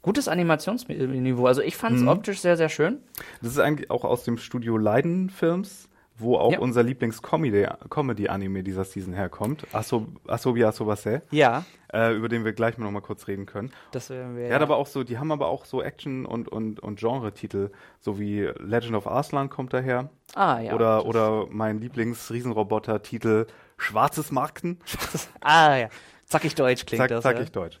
[0.00, 1.46] gutes Animationsniveau.
[1.46, 1.78] Also ich Mhm.
[1.78, 2.96] fand es optisch sehr, sehr schön.
[3.42, 6.58] Das ist eigentlich auch aus dem Studio Leiden Films, wo auch Ja.
[6.60, 9.66] unser Lieblings-Comedy-Anime dieser Season herkommt.
[9.72, 13.72] Aso, Asobi Asobase, Ja, äh, über den wir gleich mal noch mal kurz reden können.
[13.92, 14.44] das werden wir.
[14.46, 17.70] Er hat aber auch so, die haben aber auch so Action- und, und, und Genre-Titel,
[18.00, 20.08] so wie Legend of Arslan kommt daher.
[20.34, 20.72] ah, ja.
[20.74, 23.46] oder, oder mein Lieblings-Riesenroboter-Titel
[23.76, 24.78] Schwarzes Markten.
[25.40, 25.88] Ah, ja.
[26.26, 27.22] Zackig Deutsch klingt Zack, das.
[27.22, 27.42] zack ja.
[27.42, 27.80] ich Deutsch.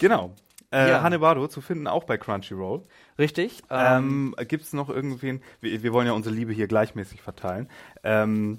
[0.00, 0.32] Genau.
[0.72, 1.02] Äh, Ja.
[1.02, 2.82] Hanebado zu finden auch bei Crunchyroll.
[3.22, 3.62] Richtig.
[3.70, 5.40] Ähm, Ähm, Gibt es noch irgendwen?
[5.60, 7.68] Wir, wir wollen ja unsere Liebe hier gleichmäßig verteilen.
[8.02, 8.58] Ähm,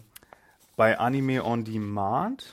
[0.78, 2.46] bei Anime on Demand.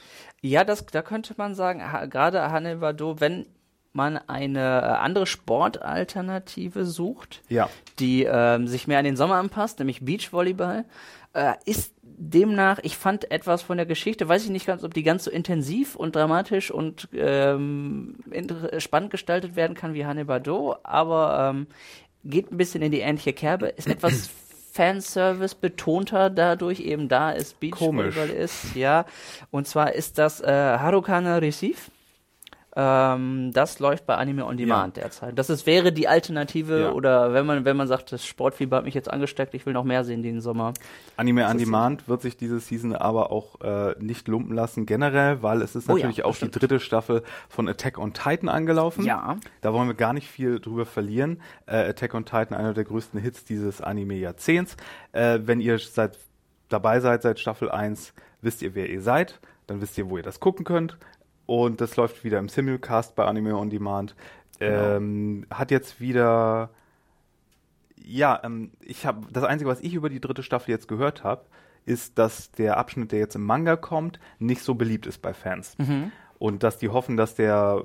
[0.42, 3.46] ja, das, da könnte man sagen, ha, gerade Hanebado, wenn
[3.92, 7.68] man eine äh, andere Sportalternative sucht, Ja.
[7.98, 10.84] die ähm, sich mehr an den Sommer anpasst, nämlich Beachvolleyball,
[11.32, 15.02] äh, ist demnach, ich fand etwas von der Geschichte, weiß ich nicht ganz, ob die
[15.02, 18.16] ganz so intensiv und dramatisch und ähm,
[18.78, 21.66] spannend gestaltet werden kann wie Hanebado, aber ähm,
[22.22, 24.30] geht ein bisschen in die ähnliche Kerbe, ist etwas
[24.72, 29.06] Fanservice betonter dadurch eben da ist Beachvolleyball ist, ja,
[29.50, 31.78] und zwar ist das äh, Harukana Receive.
[32.82, 35.38] Ähm, das läuft bei Anime on Demand derzeit.
[35.38, 36.92] Das ist, wäre die Alternative Ja.
[36.92, 39.84] oder wenn man, wenn man sagt, das Sportfieber hat mich jetzt angesteckt, ich will noch
[39.84, 40.72] mehr sehen den Sommer.
[41.18, 45.60] Anime on Demand wird sich diese Season aber auch äh, nicht lumpen lassen, generell, weil
[45.60, 49.04] es ist Oh ja, natürlich auch die dritte Staffel von Attack on Titan angelaufen.
[49.04, 49.36] Ja.
[49.60, 51.42] Da wollen wir gar nicht viel drüber verlieren.
[51.66, 54.78] Äh, Attack on Titan, einer der größten Hits dieses Anime-Jahrzehnts.
[55.12, 56.16] Äh, wenn ihr seit,
[56.70, 59.38] dabei seid seit Staffel 1, wisst ihr, wer ihr seid.
[59.66, 60.96] Dann wisst ihr, wo ihr das gucken könnt.
[61.50, 64.14] Und das läuft wieder im Simulcast bei Anime on Demand.
[64.60, 66.70] Ähm, hat jetzt wieder
[67.96, 71.44] ja, ähm, ich habe das einzige, was ich über die dritte Staffel jetzt gehört habe,
[71.86, 75.76] ist, dass der Abschnitt, der jetzt im Manga kommt, nicht so beliebt ist bei Fans
[76.38, 77.84] und dass die hoffen, dass der,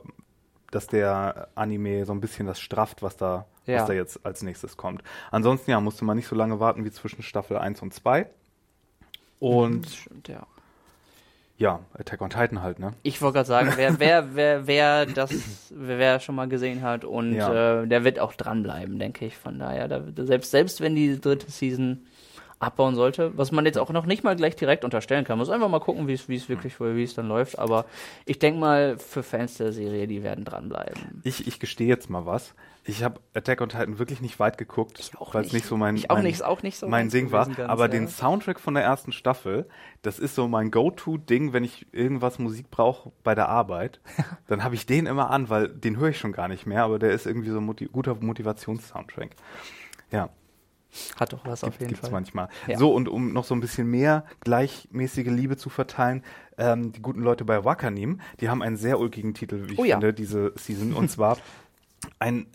[0.69, 3.79] dass der Anime so ein bisschen das strafft, was da, Ja.
[3.79, 5.01] was da jetzt als nächstes kommt.
[5.31, 8.29] Ansonsten ja, musste man nicht so lange warten wie zwischen Staffel 1 und 2.
[9.39, 10.45] Und Stimmt, ja.
[11.57, 12.93] Ja, Attack on Titan halt, ne?
[13.03, 15.31] Ich wollte gerade sagen, wer, wer, wer, wer das,
[15.69, 17.81] wer, schon mal gesehen hat und Ja.
[17.83, 19.37] äh, der wird auch dranbleiben, denke ich.
[19.37, 22.05] Von daher, da, selbst, selbst wenn die dritte Season
[22.59, 25.37] abbauen sollte, was man jetzt auch noch nicht mal gleich direkt unterstellen kann.
[25.37, 27.59] Muss einfach mal gucken, wie es wie es wirklich, wie es dann läuft.
[27.59, 27.85] Aber
[28.25, 31.21] ich denke mal, für Fans der Serie, die werden dranbleiben.
[31.23, 32.53] Ich, ich gestehe jetzt mal was.
[32.87, 35.65] Ich habe Attack on Titan wirklich nicht weit geguckt, weil es nicht.
[35.65, 37.47] so mein, Ich auch mein, nicht, auch nicht so mein Ding war.
[37.47, 37.87] ganz, aber ja.
[37.87, 39.67] den Soundtrack von der ersten Staffel,
[40.03, 44.01] das ist so mein Go-To-Ding, wenn ich irgendwas Musik brauche bei der Arbeit.
[44.47, 46.99] dann habe ich den immer an, weil den höre ich schon gar nicht mehr, aber
[46.99, 49.31] der ist irgendwie so ein Moti guter Motivationssoundtrack.
[50.11, 50.29] Ja.
[51.19, 52.11] Hat doch was auf jeden Gibt's Fall.
[52.11, 52.49] manchmal.
[52.67, 52.77] Ja.
[52.77, 56.23] So, und um noch so ein bisschen mehr gleichmäßige Liebe zu verteilen,
[56.59, 59.83] ähm, die guten Leute bei Wakanim, die haben einen sehr ulkigen Titel, wie ich Oh
[59.83, 59.95] ja.
[59.95, 60.93] finde, diese Season.
[60.93, 61.37] Und zwar
[62.19, 62.45] ein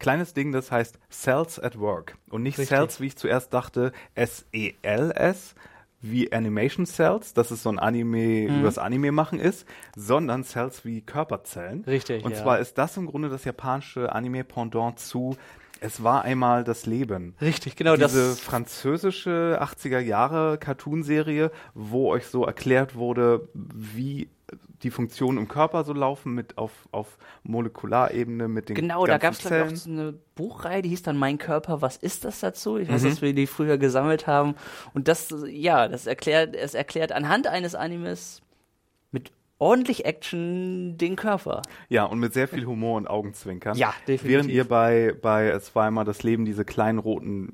[0.00, 2.16] kleines Ding, das heißt Cells at Work.
[2.30, 2.76] Und nicht Richtig.
[2.76, 5.54] Cells, wie ich zuerst dachte, S-E-L-S,
[6.02, 8.60] wie Animation Cells, dass es so ein Anime Mhm.
[8.60, 11.84] übers Anime machen ist, sondern Cells wie Körperzellen.
[11.84, 12.38] Richtig, Und ja.
[12.42, 15.36] zwar ist das im Grunde das japanische Anime-Pendant zu
[15.80, 17.34] Es war einmal das Leben.
[17.40, 17.96] Richtig, genau.
[17.96, 24.28] Diese das, französische 80er Jahre Cartoonserie, wo euch so erklärt wurde, wie
[24.82, 29.22] die Funktionen im Körper so laufen, mit auf, auf Molekularebene, mit den Genau, da ganzen
[29.22, 30.00] gab es glaube ich Zellen.
[30.00, 32.76] auch so eine Buchreihe, die hieß dann Mein Körper, was ist das dazu?
[32.78, 32.94] Ich Mhm.
[32.94, 34.54] weiß, dass wir die früher gesammelt haben.
[34.94, 38.42] Und das, ja, das erklärt, es erklärt anhand eines Animes
[39.60, 41.62] ordentlich Action den Körper.
[41.88, 43.76] Ja, und mit sehr viel Humor und Augenzwinkern.
[43.76, 44.24] Ja, definitiv.
[44.24, 47.52] Während ihr bei, bei einmal das Leben diese kleinen roten,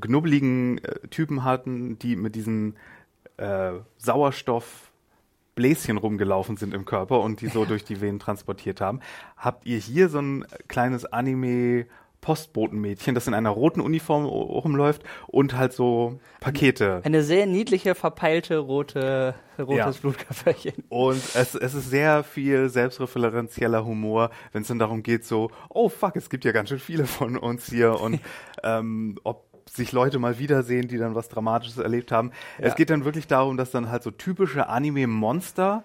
[0.00, 2.76] knubbeligen äh, Typen hatten, die mit diesen
[3.36, 9.00] äh, Sauerstoffbläschen rumgelaufen sind im Körper und die so durch die Venen transportiert haben,
[9.36, 11.86] habt ihr hier so ein kleines Anime
[12.20, 18.58] Postbotenmädchen, das in einer roten Uniform rumläuft und halt so Pakete Eine sehr niedliche, verpeilte
[18.58, 20.00] rote, rotes Ja.
[20.00, 20.84] Blutkörperchen.
[20.88, 25.88] Und es, es ist sehr viel selbstreferenzieller Humor, wenn es dann darum geht, so, oh
[25.88, 28.20] fuck, es gibt ja ganz schön viele von uns hier und
[28.62, 32.32] ähm, ob sich Leute mal wiedersehen, die dann was Dramatisches erlebt haben.
[32.58, 32.74] Es Ja.
[32.74, 35.84] geht dann wirklich darum, dass dann halt so typische Anime-Monster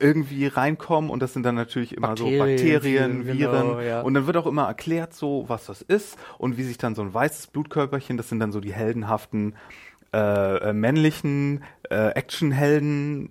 [0.00, 4.00] irgendwie reinkommen und das sind dann natürlich immer so Bakterien, Bakterien, Viren, Viren genau, ja.
[4.00, 7.02] und dann wird auch immer erklärt so, was das ist und wie sich dann so
[7.02, 9.54] ein weißes Blutkörperchen, das sind dann so die heldenhaften
[10.12, 13.30] äh, äh, männlichen äh, Actionhelden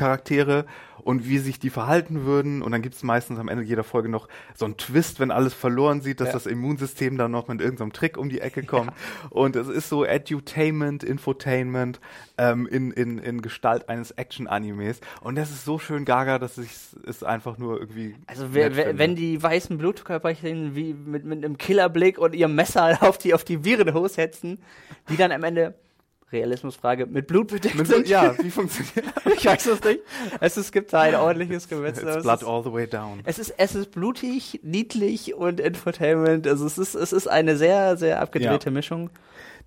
[0.00, 0.64] Charaktere
[1.02, 2.62] und wie sich die verhalten würden.
[2.62, 5.54] Und dann gibt es meistens am Ende jeder Folge noch so einen Twist, wenn alles
[5.54, 6.32] verloren sieht, dass Ja.
[6.34, 8.92] das Immunsystem dann noch mit irgendeinem Trick um die Ecke kommt.
[9.30, 12.00] Und es ist so Edutainment, Infotainment
[12.38, 15.00] ähm, in, in, in Gestalt eines Action-Animes.
[15.22, 16.70] Und das ist so schön gaga, dass ich
[17.06, 18.14] es einfach nur irgendwie.
[18.26, 22.98] Also wer, wer, wenn die weißen Blutkörperchen wie mit, mit einem Killerblick und ihrem Messer
[23.02, 24.58] auf die, auf die Viren hochsetzen,
[25.08, 25.74] die dann am Ende,
[26.32, 28.08] Realismusfrage, mit Blut bedeckt Mit, sind.
[28.08, 30.00] ja, wie funktioniert ich weiß es nicht.
[30.40, 32.06] Es, es gibt da ein ordentliches Gemetzel.
[32.08, 33.20] It's Es blood ist- all the way down.
[33.24, 36.46] Es ist, es ist blutig, niedlich und Infotainment.
[36.46, 38.72] Also es ist, es ist eine sehr, sehr abgedrehte Ja.
[38.72, 39.10] Mischung.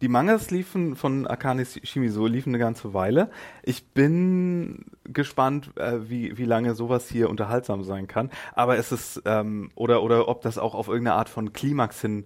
[0.02, 3.30] Die Mangas liefen von Akane Shimizu liefen eine ganze Weile.
[3.62, 8.30] Ich bin gespannt, äh, wie, wie lange sowas hier unterhaltsam sein kann.
[8.54, 12.26] Aber es ist, ähm, oder, oder ob das auch auf irgendeine Art von Klimax hin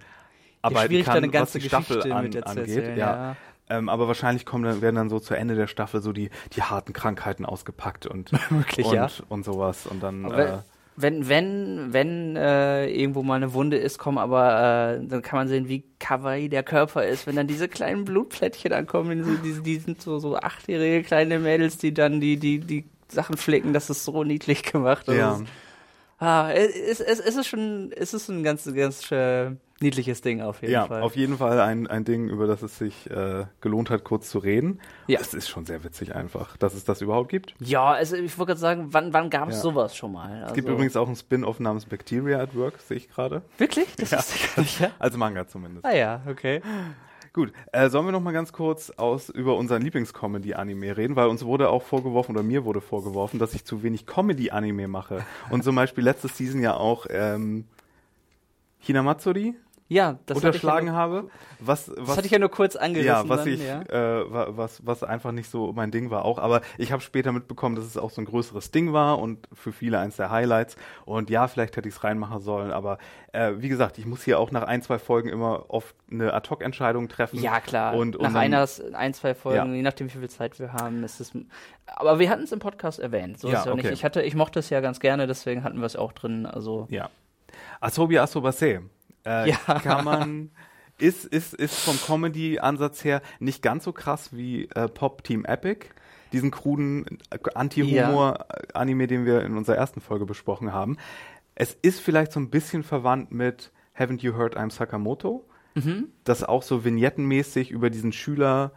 [0.62, 2.98] arbeiten kann, eine ganze was die Staffel Geschichte an, mit zu angeht.
[2.98, 3.16] ja.
[3.30, 3.36] ja.
[3.70, 6.64] Ähm, aber wahrscheinlich kommen dann, werden dann so zu Ende der Staffel so die, die
[6.64, 9.10] harten Krankheiten ausgepackt und, Wirklich, und, ja.
[9.30, 9.88] und sowas.
[9.88, 10.60] Und dann, äh,
[10.96, 15.48] wenn, wenn, wenn äh, irgendwo mal eine Wunde ist, kommen aber, äh, dann kann man
[15.48, 19.78] sehen, wie kawaii der Körper ist, wenn dann diese kleinen Blutplättchen ankommen, die, die, die
[19.78, 24.06] sind so, so achtjährige kleine Mädels, die dann die, die, die Sachen flicken, das ist
[24.06, 25.08] so niedlich gemacht.
[25.08, 25.34] Also ja.
[25.40, 25.48] es,
[26.20, 30.62] ah, es, es, es ist schon, es ist ein ganz, ganz äh, niedliches Ding auf
[30.62, 31.02] jeden Ja, Fall.
[31.02, 34.40] auf jeden Fall ein, ein Ding, über das es sich äh, gelohnt hat, kurz zu
[34.40, 34.80] reden.
[35.08, 35.20] Ja.
[35.20, 37.54] Es ist schon sehr witzig einfach, dass es das überhaupt gibt.
[37.60, 39.62] ja, also ich wollte gerade sagen, wann, wann gab es Ja.
[39.62, 40.44] sowas schon mal?
[40.48, 43.42] Es gibt Also- übrigens auch einen Spin-off namens Bacteria at Work, sehe ich gerade.
[43.58, 43.96] Wirklich?
[43.98, 44.18] Das Ja.
[44.18, 44.90] wusste ich gar nicht, ja?
[45.00, 45.86] Als Manga zumindest.
[45.86, 46.62] Ah ja, okay.
[47.34, 51.46] Gut, äh, sollen wir noch mal ganz kurz aus über unseren Lieblingscomedy-Anime reden, weil uns
[51.46, 55.24] wurde auch vorgeworfen oder mir wurde vorgeworfen, dass ich zu wenig Comedy-Anime mache.
[55.52, 57.66] Und zum Beispiel letzte Season ja auch ähm,
[58.80, 59.56] Hinamatsuri
[59.90, 61.30] Ja, das hatte ich ja unterschlagen nur- habe.
[61.60, 63.08] Was, was, Das hatte ich ja nur kurz angerissen.
[63.08, 63.82] ja, was dann, ich, ja.
[63.84, 66.40] Äh, wa- was, was einfach nicht so mein Ding war auch.
[66.40, 69.72] Aber ich habe später mitbekommen, dass es auch so ein größeres Ding war und für
[69.72, 70.76] viele eins der Highlights.
[71.06, 72.72] Und ja, vielleicht hätte ich es reinmachen sollen.
[72.72, 72.98] Aber
[73.32, 77.08] äh, wie gesagt, ich muss hier auch nach ein, zwei Folgen immer oft eine Ad-Hoc-Entscheidung
[77.08, 77.40] treffen.
[77.42, 77.96] Ja, klar.
[77.96, 79.76] Und, und Nach dann- einer, ein, zwei Folgen, Ja.
[79.76, 81.32] je nachdem, wie viel Zeit wir haben, ist es.
[81.88, 83.40] Aber wir hatten es im Podcast erwähnt.
[83.40, 83.84] So Ja, ist ja okay.
[83.84, 83.92] nicht.
[83.94, 86.46] Ich hatte, ich mochte es ja ganz gerne, deswegen hatten wir es auch drin.
[86.46, 87.10] Also Ja.
[87.80, 88.82] Asobi Asobase.
[89.28, 89.58] Äh, Ja.
[89.80, 90.52] Kann man.
[91.00, 95.90] Ist, ist, ist vom Comedy-Ansatz her nicht ganz so krass wie äh, Pop Team Epic.
[96.34, 100.98] Diesen kruden äh, Anti-Humor-Anime, den wir in unserer ersten Folge besprochen haben.
[101.54, 105.48] Es ist vielleicht so ein bisschen verwandt mit Haven't You Heard I'm Sakamoto?
[105.76, 106.08] Mhm.
[106.24, 108.72] Das auch so vignettenmäßig über diesen Schüler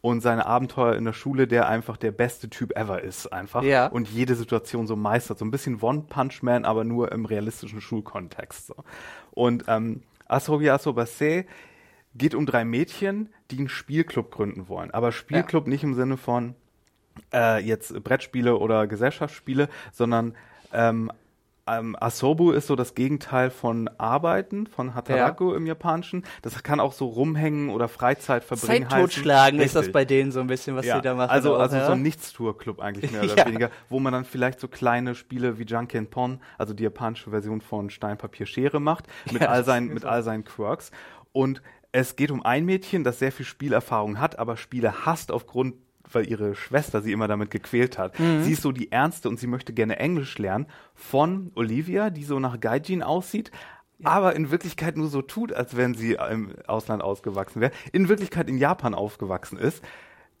[0.00, 3.62] und seine Abenteuer in der Schule, der einfach der beste Typ ever ist, einfach.
[3.62, 3.86] Ja.
[3.86, 5.38] Und jede Situation so meistert.
[5.38, 8.68] So ein bisschen One Punch Man, aber nur im realistischen Schulkontext.
[8.68, 8.76] So.
[9.32, 11.46] Und ähm, Asobi Asobase
[12.14, 14.92] geht um drei Mädchen, die einen Spielclub gründen wollen.
[14.92, 16.54] Aber Spielclub nicht im Sinne von
[17.32, 20.34] äh, jetzt Brettspiele oder Gesellschaftsspiele, sondern
[20.72, 21.10] ähm,
[21.70, 26.24] ähm, Asobu ist so das Gegenteil von Arbeiten, von Hataraku im Japanischen.
[26.42, 30.40] Das kann auch so rumhängen oder Freizeit verbringen Zeit totschlagen ist das bei denen so
[30.40, 31.30] ein bisschen, was Ja, die da machen.
[31.30, 31.86] also, auch, also ja?
[31.86, 33.46] so ein Nichtstour-Club eigentlich mehr oder Ja.
[33.46, 37.60] weniger, wo man dann vielleicht so kleine Spiele wie Junkin Pon, also die japanische Version
[37.60, 40.90] von Stein, Papier, Schere macht, mit, Ja, all, seinen, mit all seinen Quirks.
[41.32, 41.62] Und
[41.92, 45.74] es geht um ein Mädchen, das sehr viel Spielerfahrung hat, aber Spiele hasst aufgrund
[46.12, 48.18] weil ihre Schwester sie immer damit gequält hat.
[48.18, 48.42] Mhm.
[48.42, 52.38] Sie ist so die Ernste und sie möchte gerne Englisch lernen von Olivia, die so
[52.40, 53.50] nach Gaijin aussieht,
[54.04, 58.48] aber in Wirklichkeit nur so tut, als wenn sie im Ausland ausgewachsen wäre, in Wirklichkeit
[58.48, 59.82] in Japan aufgewachsen ist,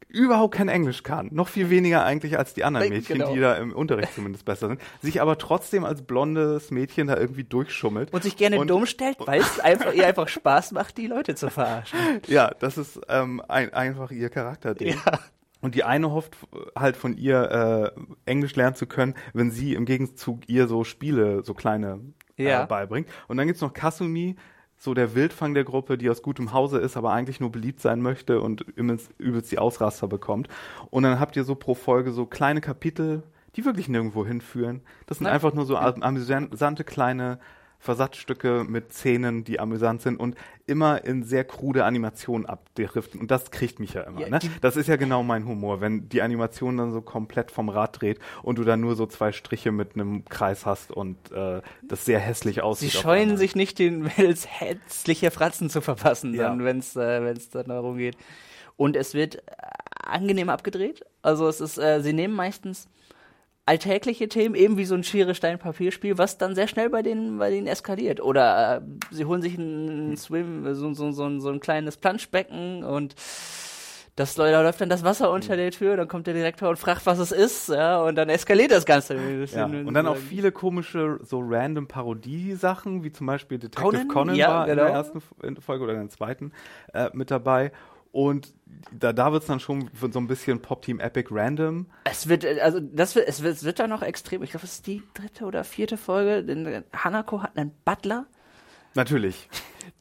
[0.06, 3.34] überhaupt kein Englisch kann, noch viel weniger eigentlich als die anderen Mädchen, genau.
[3.34, 7.44] die da im Unterricht zumindest besser sind, sich aber trotzdem als blondes Mädchen da irgendwie
[7.44, 8.12] durchschummelt.
[8.14, 11.34] und sich gerne Und- dumm stellt, weil es einfach, ihr einfach Spaß macht, die Leute
[11.34, 11.98] zu verarschen.
[12.26, 14.94] Ja, das ist ähm, ein, einfach ihr Charakterding.
[15.04, 15.18] Ja.
[15.60, 16.36] Und die eine hofft
[16.76, 18.00] halt von ihr äh,
[18.30, 22.00] Englisch lernen zu können, wenn sie im Gegenzug ihr so Spiele, so kleine
[22.36, 22.62] Ja.
[22.62, 23.08] äh, beibringt.
[23.26, 24.36] Und dann gibt's noch Kasumi,
[24.76, 28.00] so der Wildfang der Gruppe, die aus gutem Hause ist, aber eigentlich nur beliebt sein
[28.00, 30.46] möchte und übelst, übelst die Ausraster bekommt.
[30.90, 33.24] Und dann habt ihr so pro Folge so kleine Kapitel,
[33.56, 34.82] die wirklich nirgendwo hinführen.
[35.06, 37.40] Das sind Na, einfach nur so am- amüsante kleine
[37.80, 43.20] Versatzstücke mit Szenen, die amüsant sind und immer in sehr krude Animationen abdriften.
[43.20, 44.20] Und das kriegt mich ja immer.
[44.20, 44.40] Ja, ne?
[44.60, 48.18] Das ist ja genau mein Humor, wenn die Animation dann so komplett vom Rad dreht
[48.42, 52.18] und du dann nur so zwei Striche mit einem Kreis hast und äh, das sehr
[52.18, 52.94] hässlich Sie aussieht.
[52.96, 56.54] auf scheuen sich nicht, den Mädels hässliche Fratzen zu verpassen, Ja.
[56.58, 58.16] wenn es äh, wenn's dann darum geht.
[58.76, 59.40] Und es wird äh,
[60.04, 61.04] angenehm abgedreht.
[61.22, 62.88] Also es ist, äh, sie nehmen meistens
[63.68, 67.38] alltägliche Themen, eben wie so ein Schere, Stein, Papierspiel, was dann sehr schnell bei denen,
[67.38, 68.20] bei denen eskaliert.
[68.20, 68.80] Oder äh,
[69.14, 73.14] sie holen sich ein Swim, so, so, so, so ein kleines Planschbecken und
[74.16, 77.06] das da läuft dann das Wasser unter der Tür, dann kommt der Direktor und fragt,
[77.06, 79.16] was es ist, ja, und dann eskaliert das Ganze.
[79.54, 79.66] Ja.
[79.66, 84.08] Und dann auch viele komische, so random Parodie-Sachen, wie zum Beispiel Detective Conan?
[84.08, 84.86] Conan, Ja, war in genau.
[84.88, 86.50] der ersten F- in- Folge oder in der zweiten
[86.94, 87.70] äh, mit dabei.
[88.12, 88.52] Und
[88.92, 91.86] da, da wird's dann schon so ein bisschen Pop-Team Epic Random.
[92.04, 94.42] Es wird, äh, also das wird, es wird, es wird dann noch extrem.
[94.42, 96.44] Ich glaube, es ist die dritte oder vierte Folge.
[96.44, 98.26] Denn Hanako hat einen Butler,
[98.94, 99.48] Natürlich.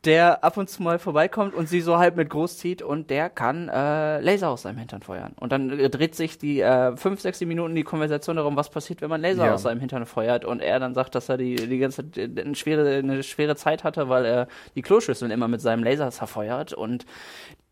[0.06, 3.68] der ab und zu mal vorbeikommt und sie so halb mit großzieht und der kann
[3.70, 5.34] äh, Laser aus seinem Hintern feuern.
[5.40, 9.02] Und dann äh, dreht sich die äh, fünf, sechs Minuten die Konversation darum, was passiert,
[9.02, 9.54] wenn man Laser Ja.
[9.54, 10.46] aus seinem Hintern feuert.
[10.46, 13.56] Und er dann sagt, dass er die, die ganze Zeit äh, eine schwere, eine schwere
[13.56, 16.74] Zeit hatte, weil er die Kloschüsseln immer mit seinem Laser zerfeuert.
[16.74, 17.06] Und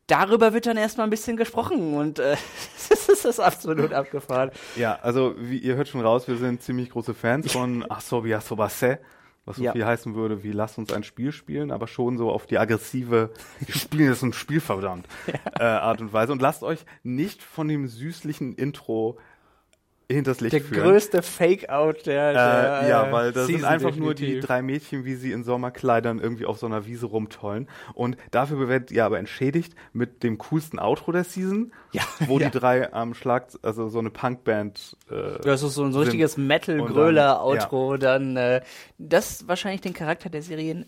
[0.08, 2.36] darüber wird dann erstmal ein bisschen gesprochen und äh,
[2.89, 4.51] das ist absolut abgefahren.
[4.76, 8.99] Ja, also wie ihr hört schon raus, wir sind ziemlich große Fans von Asobi Asobase,
[9.45, 9.72] was so Ja.
[9.74, 13.32] viel heißen würde wie lasst uns ein Spiel spielen, aber schon so auf die aggressive,
[13.60, 15.08] wir spielen jetzt ein Spiel verdammt,
[15.60, 16.32] äh, Art und Weise.
[16.32, 19.18] Und lasst euch nicht von dem süßlichen Intro
[20.10, 20.84] hinters Licht Der führen.
[20.84, 24.45] größte Fake-out der, der Äh, ja, äh, weil das sind Season einfach nur die definitiv.
[24.47, 27.68] drei Mädchen, wie sie in Sommerkleidern irgendwie auf so einer Wiese rumtollen.
[27.93, 32.49] Und dafür werdet ihr aber entschädigt mit dem coolsten Outro der Season, Ja, wo ja.
[32.49, 34.95] die drei am Schlag, also so eine Punkband.
[35.10, 36.08] Äh, Das ist so ein so sind.
[36.10, 38.62] richtiges Metal-Gröler-Outro, dann, äh,
[38.97, 40.86] das wahrscheinlich den Charakter der Serien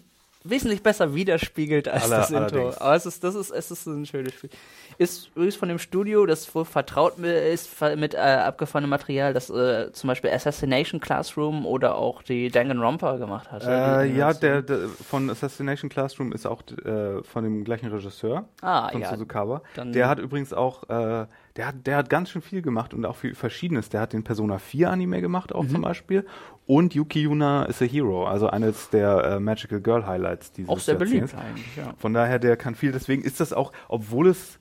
[0.50, 2.70] wesentlich besser widerspiegelt als Aller- das Intro.
[2.80, 4.50] Aber es ist, das ist, es ist ein schönes Spiel.
[4.98, 9.92] Ist übrigens von dem Studio, das wohl vertraut ist mit äh, abgefahrenem Material, das äh,
[9.92, 13.64] zum Beispiel Assassination Classroom oder auch die Danganronpa gemacht hat.
[13.64, 18.90] Äh, ja, der, der von Assassination Classroom ist auch äh, von dem gleichen Regisseur, Ah,
[18.90, 19.10] von ja.
[19.12, 19.62] Suzukawa.
[19.76, 21.28] Der hat übrigens auch, äh,
[21.58, 23.90] der hat, der hat ganz schön viel gemacht und auch viel Verschiedenes.
[23.90, 25.56] Der hat den Persona 4 Anime gemacht, Mhm.
[25.60, 26.26] auch zum Beispiel.
[26.68, 30.80] Und Yuki Yuna is a Hero, also eines der äh, Magical Girl Highlights dieses Auch
[30.80, 31.94] sehr beliebt eigentlich, ja.
[31.98, 32.92] Von daher, der kann viel.
[32.92, 34.60] Deswegen ist das auch, obwohl es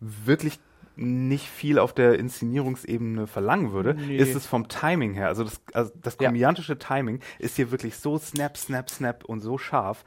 [0.00, 0.58] wirklich
[0.96, 4.16] nicht viel auf der Inszenierungsebene verlangen würde, Nee.
[4.18, 6.28] ist es vom Timing her, also das, also das Ja.
[6.28, 10.04] komödiantische Timing ist hier wirklich so snap, snap, snap und so scharf.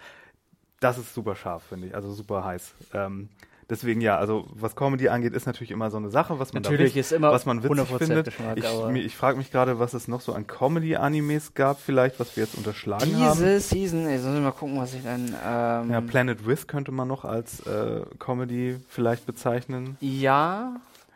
[0.79, 2.73] Das ist super scharf, finde ich, also super heiß.
[2.93, 3.29] Ähm,
[3.69, 6.93] deswegen ja, also was Comedy angeht, ist natürlich immer so eine Sache, was man Natürlich
[6.93, 8.33] da ist immer was man witzig 100% findet.
[8.55, 12.43] Ich, ich frage mich gerade, was es noch so an Comedy-Animes gab, vielleicht, was wir
[12.43, 13.37] jetzt unterschlagen haben.
[13.37, 15.27] Diese Season, jetzt muss ich mal gucken, was ich dann.
[15.45, 19.97] Ähm, Ja, Planet With könnte man noch als äh, Comedy vielleicht bezeichnen.
[20.01, 20.75] ja,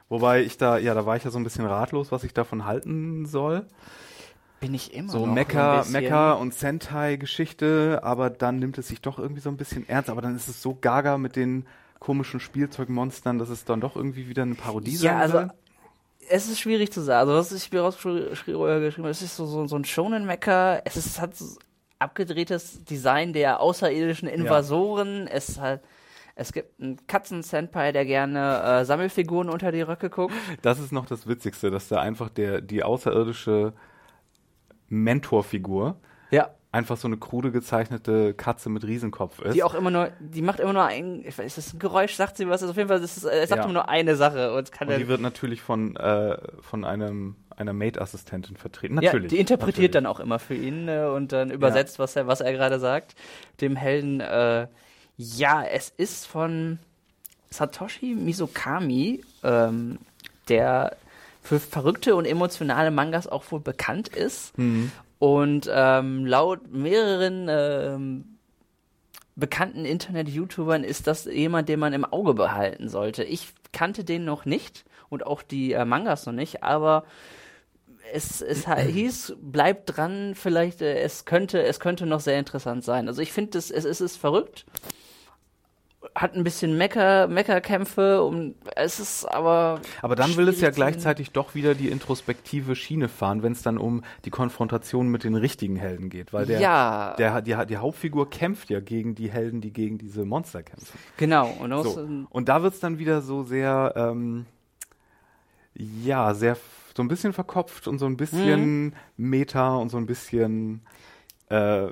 [0.10, 2.66] Wobei ich da, ja, da war ich ja so ein bisschen ratlos, was ich davon
[2.66, 3.66] halten soll.
[4.60, 5.86] bin ich immer So noch Mecha.
[5.90, 10.22] Mecha und Sentai-Geschichte, aber dann nimmt es sich doch irgendwie so ein bisschen ernst, aber
[10.22, 11.66] dann ist es so gaga mit den
[12.04, 15.52] komischen Spielzeugmonstern, dass es dann doch irgendwie wieder eine Parodie Ja, sein also soll.
[16.30, 17.30] es ist schwierig zu sagen.
[17.30, 21.22] Also was ich mir rausgeschrieben habe, es ist so, so, so ein Shonen-Mecha, es ist,
[21.22, 21.58] hat so
[22.00, 25.82] abgedrehtes Design der außerirdischen Invasoren, es hat
[26.36, 30.34] es gibt einen Katzen-Senpai, der gerne äh, Sammelfiguren unter die Röcke guckt.
[30.64, 33.74] Das ist noch das Witzigste, dass da einfach der, die außerirdische
[34.90, 35.98] Mentorfigur
[36.32, 36.50] Ja.
[36.74, 39.54] Einfach so eine krude gezeichnete Katze mit Riesenkopf ist.
[39.54, 42.36] Die auch immer nur, die macht immer nur ein, weiß, ist das ein Geräusch, sagt
[42.36, 43.64] sie was, ist auf jeden Fall, äh, sagt Ja.
[43.64, 47.74] immer nur eine Sache und kann und die wird natürlich von, äh, von einem, einer
[47.74, 48.96] Maid-Assistentin vertreten.
[48.96, 49.30] ja, Natürlich.
[49.30, 49.92] die interpretiert natürlich.
[49.92, 53.14] dann auch immer für ihn äh, und dann übersetzt, was er, was er gerade sagt,
[53.62, 54.68] dem Helden, äh,
[55.16, 56.80] ja, es ist von
[57.52, 60.00] Satoshi Mizukami, ähm,
[60.50, 60.98] der
[61.44, 64.58] für verrückte und emotionale Mangas auch wohl bekannt ist.
[64.58, 64.92] Mhm.
[65.24, 68.40] Und ähm, laut mehreren ähm,
[69.38, 73.24] bekannten Internet-YouTubern ist das jemand, den man im Auge behalten sollte.
[73.24, 77.06] Ich kannte den noch nicht und auch die äh, Mangas noch nicht, aber
[78.12, 83.08] es, es hieß, bleibt dran, vielleicht, äh, es könnte, es könnte noch sehr interessant sein.
[83.08, 84.66] Also ich finde, es, es ist verrückt.
[86.16, 89.80] Hat ein bisschen Mecker, Meckerkämpfe und es ist aber.
[90.02, 93.78] Aber dann will es ja gleichzeitig doch wieder die introspektive Schiene fahren, wenn es dann
[93.78, 96.34] um die Konfrontation mit den richtigen Helden geht.
[96.34, 97.16] Weil der, Ja.
[97.18, 101.00] der, die, die Hauptfigur kämpft ja gegen die Helden, die gegen diese Monster kämpfen.
[101.18, 101.48] Genau.
[101.60, 102.00] Und, So.
[102.30, 104.46] Und da wird es dann wieder so sehr, ähm,
[105.76, 106.58] ja, sehr,
[106.96, 108.94] so ein bisschen verkopft und so ein bisschen Mhm.
[109.18, 110.82] Meta und so ein bisschen,
[111.50, 111.88] äh,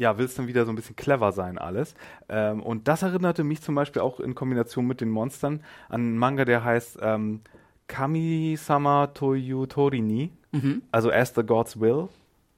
[0.00, 1.94] ja, will es dann wieder so ein bisschen clever sein alles.
[2.30, 6.16] Ähm, und das erinnerte mich zum Beispiel auch in Kombination mit den Monstern an einen
[6.18, 7.42] Manga, der heißt ähm,
[7.86, 10.82] Kami-sama Toyu Torini, Mhm.
[10.90, 12.08] also As the Gods Will.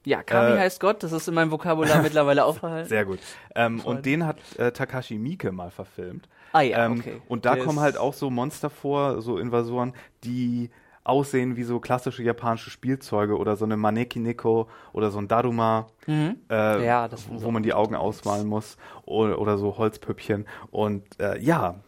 [0.07, 2.89] ja, Kami äh, heißt Gott, das ist in meinem Vokabular mittlerweile aufgehalten.
[2.89, 3.19] Sehr gut.
[3.55, 6.29] Ähm, und den hat äh, Takashi Miike mal verfilmt.
[6.53, 7.21] Ah ja, ähm, okay.
[7.29, 9.93] Und da Der kommen halt auch so Monster vor, so Invasoren,
[10.25, 10.71] die
[11.05, 15.87] aussehen wie so klassische japanische Spielzeuge oder so eine Maneki Neko oder so ein Daruma,
[16.07, 16.37] äh, Mhm.
[16.49, 20.47] Ja, das sind wo man die Augen ausmalen muss oder, oder so Holzpüppchen.
[20.71, 21.81] Und äh, ja,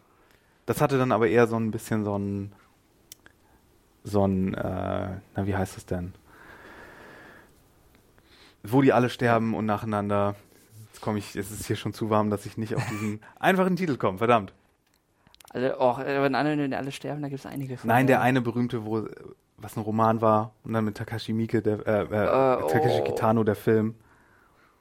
[0.65, 2.51] das hatte dann aber eher so ein bisschen so ein,
[4.03, 6.13] so ein, äh, na wie heißt es denn?
[8.63, 10.35] Wo die alle sterben und nacheinander.
[10.87, 13.75] Jetzt komme ich, es ist hier schon zu warm, dass ich nicht auf diesen einfachen
[13.75, 14.53] Titel komme, verdammt.
[15.55, 17.87] Also, oh, wenn alle, wenn alle sterben, da gibt es einige von.
[17.87, 19.09] Nein, der eine berühmte, wo äh,
[19.55, 23.03] was ein Roman war und dann mit Takashi Miike, der äh, äh, Äh, Takashi oh.
[23.05, 23.95] Kitano, der Film.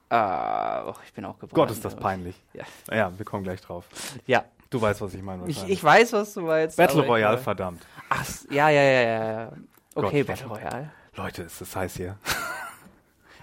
[0.08, 1.54] Ah, och, ich bin auch gebrochen.
[1.54, 2.34] Gott, ist das peinlich.
[2.54, 2.64] Ja.
[2.92, 3.86] Ja, wir kommen gleich drauf.
[4.26, 4.44] ja.
[4.70, 5.46] Du weißt, was ich meine.
[5.46, 6.76] Ich, ich weiß, was du meinst.
[6.76, 7.86] Battle Royale, verdammt.
[8.08, 9.52] Ach, ja, ja, ja, ja.
[9.94, 10.90] Okay, Gott, Battle Royale.
[11.14, 12.18] Leute, ist das heiß hier.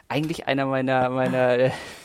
[0.09, 1.71] Eigentlich einer meiner, meiner, äh,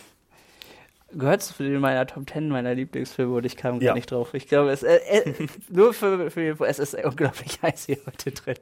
[1.13, 3.89] gehört zu den meiner Top 10 meiner Lieblingsfilme und ich kam Ja.
[3.91, 4.35] gar nicht drauf.
[4.35, 8.33] Ich glaube, es, äh, äh, nur für, für Info, es ist unglaublich heiß hier heute
[8.33, 8.57] drin.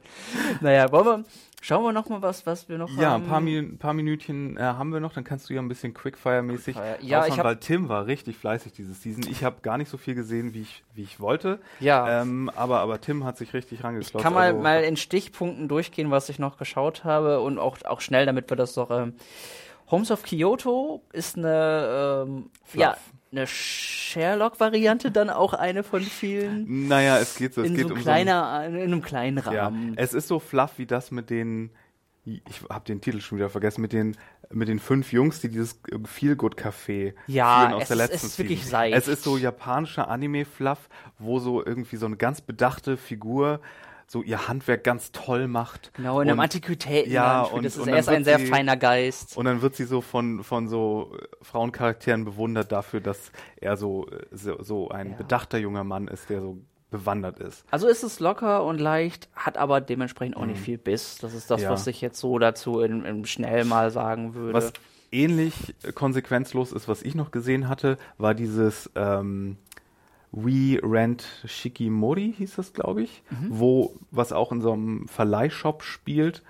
[0.60, 1.24] Naja, wollen wir,
[1.62, 3.22] schauen wir noch mal was, was wir noch Ja, haben.
[3.24, 5.94] ein paar, Min paar Minütchen äh, haben wir noch, dann kannst du ja ein bisschen
[5.94, 6.98] Quickfire-mäßig Quickfire.
[7.00, 9.24] Ja, ausmachen, ich hab- weil Tim war richtig fleißig diese Season.
[9.30, 11.60] Ich habe gar nicht so viel gesehen, wie ich, wie ich wollte.
[11.80, 12.20] Ja.
[12.22, 14.14] Ähm, aber, aber Tim hat sich richtig rangeklotzt.
[14.14, 17.78] Ich kann mal, also, mal in Stichpunkten durchgehen, was ich noch geschaut habe und auch,
[17.86, 18.90] auch schnell, damit wir das doch.
[18.90, 19.14] Ähm,
[19.90, 22.96] Homes of Kyoto ist eine, ähm, ja,
[23.32, 26.88] eine Sherlock-Variante, dann auch eine von vielen.
[26.88, 29.56] Naja, es geht so, es in geht so um kleiner, in einem kleinen so ein,
[29.56, 29.94] ja, Rahmen.
[29.96, 31.70] es ist so fluff wie das mit den
[32.24, 34.16] ich habe den Titel schon wieder vergessen, mit den,
[34.50, 38.38] mit den fünf Jungs, die dieses Feelgood-Café Ja, führen aus es der letzten es ist
[38.38, 38.96] wirklich seicht.
[38.96, 43.60] Es ist so japanischer Anime-Fluff, wo so irgendwie so eine ganz bedachte Figur
[44.14, 45.92] so ihr Handwerk ganz toll macht.
[45.94, 47.12] Genau, in einem Antiquitäten.
[47.12, 49.36] Ja, das und- ist er dann ist ein wird sehr sie- feiner Geist.
[49.36, 54.08] Und dann wird sie so von, von so äh, Frauencharakteren bewundert dafür, dass er so,
[54.08, 55.16] äh, so, so ein Ja.
[55.16, 56.58] bedachter junger Mann ist, der so
[56.90, 57.64] bewandert ist.
[57.72, 61.18] Also ist es locker und leicht, hat aber dementsprechend auch nicht viel Biss.
[61.20, 61.64] Das ist das, Mhm.
[61.64, 61.70] Ja.
[61.72, 64.54] was ich jetzt so dazu in, in schnell mal sagen würde.
[64.54, 64.72] Was
[65.10, 69.56] ähnlich äh, konsequenzlos ist, was ich noch gesehen hatte, war dieses ähm,
[70.36, 76.42] We Rent Shikimori, hieß das, glaube ich, wo, was auch in so einem Verleihshop spielt,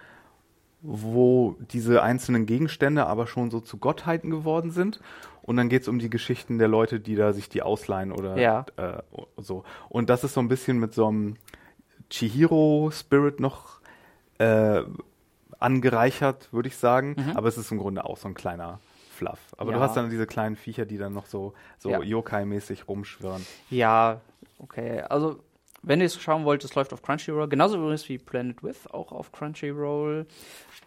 [0.80, 5.00] wo diese einzelnen Gegenstände aber schon so zu Gottheiten geworden sind.
[5.42, 8.38] Und dann geht es um die Geschichten der Leute, die da sich die ausleihen oder
[8.38, 8.64] Ja.
[8.76, 9.02] äh,
[9.36, 9.64] so.
[9.90, 11.36] Und das ist so ein bisschen mit so einem
[12.08, 13.80] Chihiro-Spirit noch
[14.38, 14.82] äh,
[15.58, 17.16] angereichert, würde ich sagen.
[17.34, 18.80] Aber es ist im Grunde auch so ein kleiner
[19.14, 19.38] Fluff.
[19.56, 19.84] Aber du Ja.
[19.84, 22.00] hast dann diese kleinen Viecher, die dann noch so, so Ja.
[22.00, 23.46] Yokai-mäßig rumschwirren.
[23.70, 24.20] Ja,
[24.58, 25.00] okay.
[25.02, 25.38] Also,
[25.82, 27.48] wenn ihr es schauen wollt, es läuft auf Crunchyroll.
[27.48, 30.26] Genauso übrigens wie Planet With, auch auf Crunchyroll.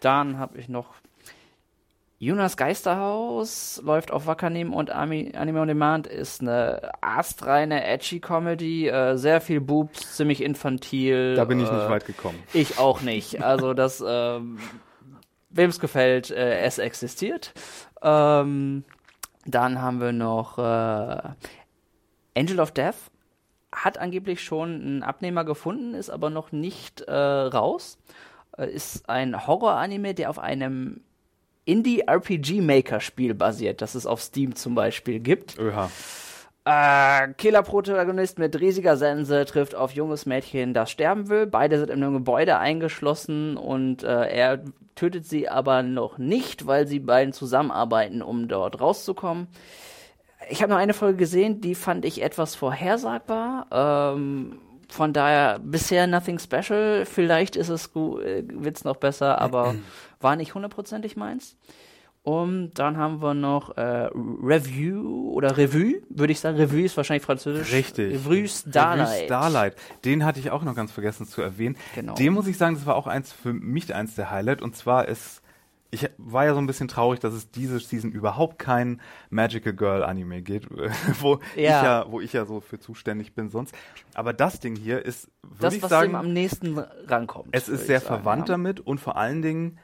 [0.00, 0.94] Dann habe ich noch
[2.20, 8.88] Jonas Geisterhaus, läuft auf Wakanim und Ami, Anime on Demand, ist eine astreine, edgy Comedy,
[8.88, 11.36] äh, sehr viel Boobs, ziemlich infantil.
[11.36, 12.42] Da bin ich nicht äh, weit gekommen.
[12.52, 13.40] Ich auch nicht.
[13.44, 14.58] Also das, ähm,
[15.50, 17.52] wem es gefällt, äh, es existiert.
[18.02, 18.84] Ähm,
[19.44, 21.22] dann haben wir noch äh,
[22.36, 23.10] Angel of Death.
[23.72, 27.98] Hat angeblich schon einen Abnehmer gefunden, ist aber noch nicht äh, raus.
[28.56, 31.00] Äh, ist ein Horror-Anime, der auf einem
[31.64, 35.58] Indie-RPG-Maker-Spiel basiert, das es auf Steam zum Beispiel gibt.
[35.58, 35.90] Öha.
[36.70, 41.46] Äh, Killer-Protagonist mit riesiger Sense trifft auf junges Mädchen, das sterben will.
[41.46, 44.62] Beide sind in einem Gebäude eingeschlossen und äh, er
[44.94, 49.46] tötet sie aber noch nicht, weil sie beiden zusammenarbeiten, um dort rauszukommen.
[50.50, 53.66] Ich habe noch eine Folge gesehen, die fand ich etwas vorhersagbar.
[53.70, 54.58] Ähm,
[54.90, 57.06] von daher bisher nothing special.
[57.06, 59.74] Vielleicht ist es gut, äh, wird's noch besser, aber
[60.20, 61.56] war nicht hundertprozentig meins.
[62.28, 64.10] Und dann haben wir noch äh,
[64.42, 66.58] Review oder Revue, würde ich sagen.
[66.58, 67.72] Revue ist wahrscheinlich französisch.
[67.72, 68.16] Richtig.
[68.16, 69.08] Revue Starlight.
[69.08, 69.76] Revue Starlight.
[70.04, 71.78] Den hatte ich auch noch ganz vergessen zu erwähnen.
[71.94, 72.14] Genau.
[72.16, 74.60] Den muss ich sagen, das war auch eins für mich eins der Highlight.
[74.60, 75.40] Und zwar ist,
[75.90, 79.00] ich war ja so ein bisschen traurig, dass es diese Season überhaupt kein
[79.30, 80.68] Magical Girl Anime geht,
[81.20, 81.60] wo Ja.
[81.62, 83.74] ich ja, wo ich ja so für zuständig bin sonst.
[84.12, 87.48] Aber das Ding hier ist, würde ich was sagen, dem am nächsten rankommt.
[87.52, 88.54] es ist sehr sagen, verwandt ja.
[88.56, 89.78] damit und vor allen Dingen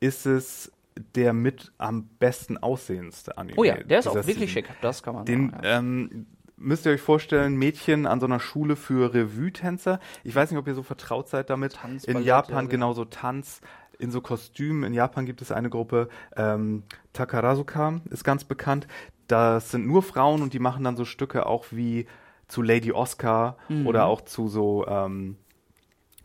[0.00, 0.72] ist es
[1.14, 3.56] der mit am besten aussehendste Anime.
[3.58, 4.48] Oh ja, der ist auch wirklich Season.
[4.48, 4.70] schick.
[4.82, 5.64] Das kann man Den sagen.
[5.64, 5.78] Ja.
[5.78, 6.26] ähm,
[6.56, 9.98] müsst ihr euch vorstellen, Mädchen an so einer Schule für Revue-Tänzer.
[10.24, 11.74] Ich weiß nicht, ob ihr so vertraut seid damit.
[11.74, 12.70] Tanzballett, in Japan ja, genau.
[12.70, 13.60] genauso Tanz
[13.98, 14.84] in so Kostümen.
[14.84, 18.86] In Japan gibt es eine Gruppe, ähm, Takarazuka ist ganz bekannt.
[19.28, 22.06] Das sind nur Frauen und die machen dann so Stücke auch wie
[22.48, 23.86] zu Lady Oscar Mhm.
[23.86, 25.36] oder auch zu so ähm,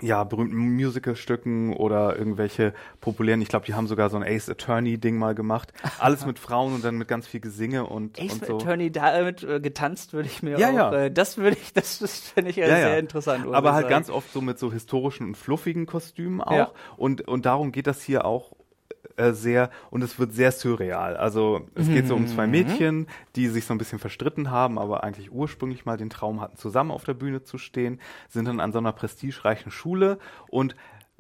[0.02, 5.18] ja, berühmten Musicalstücken oder irgendwelche populären, ich glaube, die haben sogar so ein Ace Attorney-Ding
[5.18, 5.72] mal gemacht.
[6.00, 8.56] Alles mit Frauen und dann mit ganz viel Gesinge und, Ace und so.
[8.58, 10.94] Attorney damit äh, getanzt würde ich mir Ja, auch, ja.
[11.06, 13.46] Äh, das würde ich, das, das finde ich ja, Ja, sehr interessant.
[13.48, 13.94] Aber halt sagen.
[13.94, 16.74] ganz oft so mit so historischen und fluffigen Kostümen auch.
[16.98, 18.52] Und, und darum geht das hier auch
[19.18, 21.18] äh, sehr, und es wird sehr surreal.
[21.18, 22.28] Also es geht so um Mhm.
[22.28, 26.42] zwei Mädchen, die sich so ein bisschen verstritten haben, aber eigentlich ursprünglich mal den Traum
[26.42, 28.00] hatten, zusammen auf der Bühne zu stehen,
[28.30, 30.18] sind dann an so einer prestigereichen Schule
[30.50, 30.76] und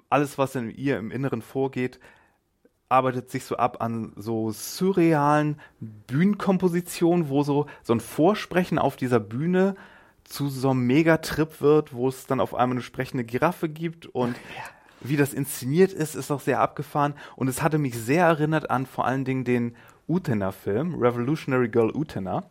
[0.09, 1.99] alles, was in ihr im Inneren vorgeht,
[2.89, 9.19] arbeitet sich so ab an so surrealen Bühnenkompositionen, wo so, so ein Vorsprechen auf dieser
[9.19, 9.75] Bühne
[10.23, 14.36] zu so einem Megatrip wird, wo es dann auf einmal eine sprechende Giraffe gibt und
[15.09, 18.85] wie das inszeniert ist, ist auch sehr abgefahren und es hatte mich sehr erinnert an
[18.85, 19.75] vor allen Dingen den
[20.07, 22.43] Utena-Film, Revolutionary Girl Utena.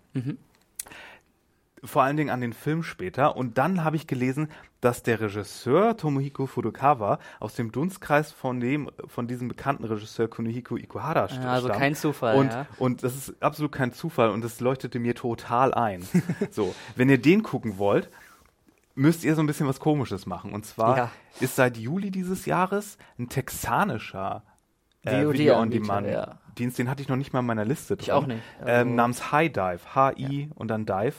[1.82, 3.36] Vor allen Dingen an den Film später.
[3.36, 4.48] Und dann habe ich gelesen,
[4.80, 10.76] dass der Regisseur Tomohiko Furukawa aus dem Dunstkreis von dem, von diesem bekannten Regisseur Kunihiko
[10.78, 11.80] Ikuhara st- Ja, also stammt.
[11.80, 12.66] kein Zufall, Und, ja.
[12.78, 16.02] und das ist absolut kein Zufall und das leuchtete mir total ein.
[16.50, 18.09] so, wenn ihr den gucken wollt,
[18.95, 20.53] müsst ihr so ein bisschen was Komisches machen.
[20.53, 21.11] Und zwar Ja.
[21.40, 24.42] ist seit Juli dieses Jahres ein texanischer
[25.03, 25.90] äh, VOD Video-on-Demand.
[26.07, 26.38] Anbieter, ja.
[26.57, 28.03] Dienst, den hatte ich noch nicht mal in meiner Liste drin.
[28.05, 28.40] Ich auch nicht.
[28.61, 31.14] Also- ähm, namens High Dive, H-I und dann Dive.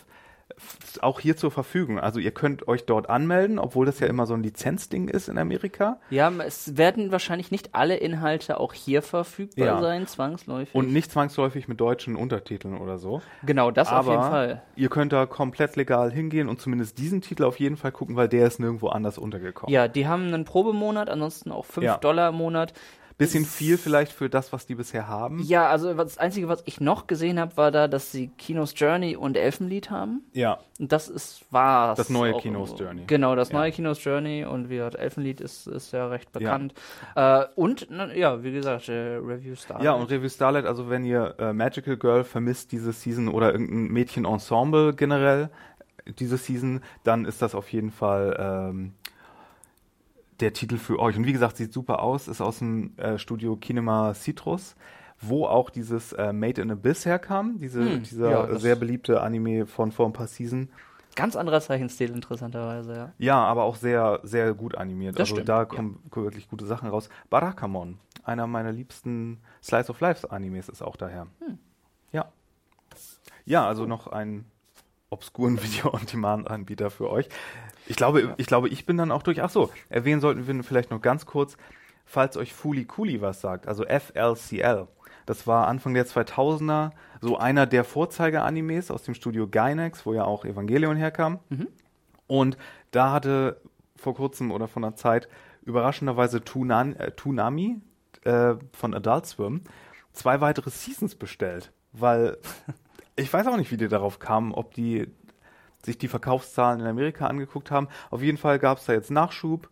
[1.02, 2.00] Auch hier zur Verfügung.
[2.00, 5.38] Also ihr könnt euch dort anmelden, obwohl das ja immer so ein Lizenzding ist in
[5.38, 6.00] Amerika.
[6.12, 9.82] Ja, es werden wahrscheinlich nicht alle Inhalte auch hier verfügbar Ja.
[9.82, 10.74] sein, zwangsläufig.
[10.74, 13.22] Und nicht zwangsläufig mit deutschen Untertiteln oder so.
[13.46, 14.62] genau, das auf Aber jeden Fall.
[14.76, 18.30] ihr könnt da komplett legal hingehen und zumindest diesen Titel auf jeden Fall gucken, weil
[18.30, 19.74] der ist nirgendwo anders untergekommen.
[19.74, 21.98] Ja, die haben einen Probemonat, ansonsten auch 5 Ja.
[21.98, 22.74] Dollar im Monat.
[23.18, 25.40] Bisschen viel vielleicht für das, was die bisher haben.
[25.42, 29.16] Ja, also das Einzige, was ich noch gesehen habe, war da, dass sie Kinos Journey
[29.16, 30.22] und Elfenlied haben.
[30.34, 30.60] Ja.
[30.80, 31.98] Und das ist war's.
[31.98, 32.76] Das neue auch Kinos.
[32.78, 33.04] Journey.
[33.08, 33.60] Genau, das Ja.
[33.60, 36.74] neue Kinos Journey und wie gesagt, Elfenlied ist, ist ja recht bekannt.
[37.16, 39.82] Äh, und, na, ja, wie gesagt, äh, Review Star.
[39.82, 43.94] Ja, und Revue Starlight, also wenn ihr äh, Magical Girl vermisst diese Season oder irgendein
[43.94, 45.50] Mädchen-Ensemble generell
[46.20, 48.94] diese Season, dann ist das auf jeden Fall ähm,
[50.40, 51.18] der Titel für euch.
[51.18, 54.76] Und wie gesagt, sieht super aus, ist aus dem äh, Studio Kinema Citrus,
[55.20, 59.66] wo auch dieses äh, Made in Abyss herkam, diese, Hm, dieser ja, sehr beliebte Anime
[59.66, 60.70] von vor ein paar Season.
[61.16, 63.14] Ganz anderer Zeichenstil, interessanterweise, ja.
[63.18, 65.16] Ja, aber auch sehr, sehr gut animiert.
[65.16, 65.66] Das also stimmt, da ja.
[65.66, 67.08] kommen wirklich gute Sachen raus.
[67.30, 71.28] Barakamon, einer meiner liebsten Slice of Life Animes, ist auch daher.
[71.40, 71.58] Hm.
[72.12, 72.26] Ja.
[73.46, 74.46] Ja, also noch einen
[75.10, 77.30] obskuren Video-on-Demand-Anbieter für euch.
[77.88, 79.42] Ich glaube, ich glaube, ich bin dann auch durch.
[79.42, 81.58] Ach so, erwähnen sollten wir vielleicht noch ganz kurz,
[82.06, 84.88] falls euch Fuli Kuli was sagt, also FLCL.
[85.26, 90.24] Das war Anfang der 2000er so einer der Vorzeige-Animes aus dem Studio Gainax, wo ja
[90.24, 91.40] auch Evangelion herkam.
[92.28, 92.58] Und
[92.92, 93.62] da hatte
[93.96, 95.28] vor kurzem oder vor einer Zeit
[95.64, 97.82] überraschenderweise Tunan, äh, Toonami
[98.24, 99.62] äh, von Adult Swim
[100.14, 102.38] zwei weitere Seasons bestellt, weil
[103.16, 105.08] ich weiß auch nicht, wie die darauf kamen, ob die
[105.86, 107.88] sich die Verkaufszahlen in Amerika angeguckt haben.
[108.10, 109.70] Auf jeden Fall gab es da jetzt Nachschub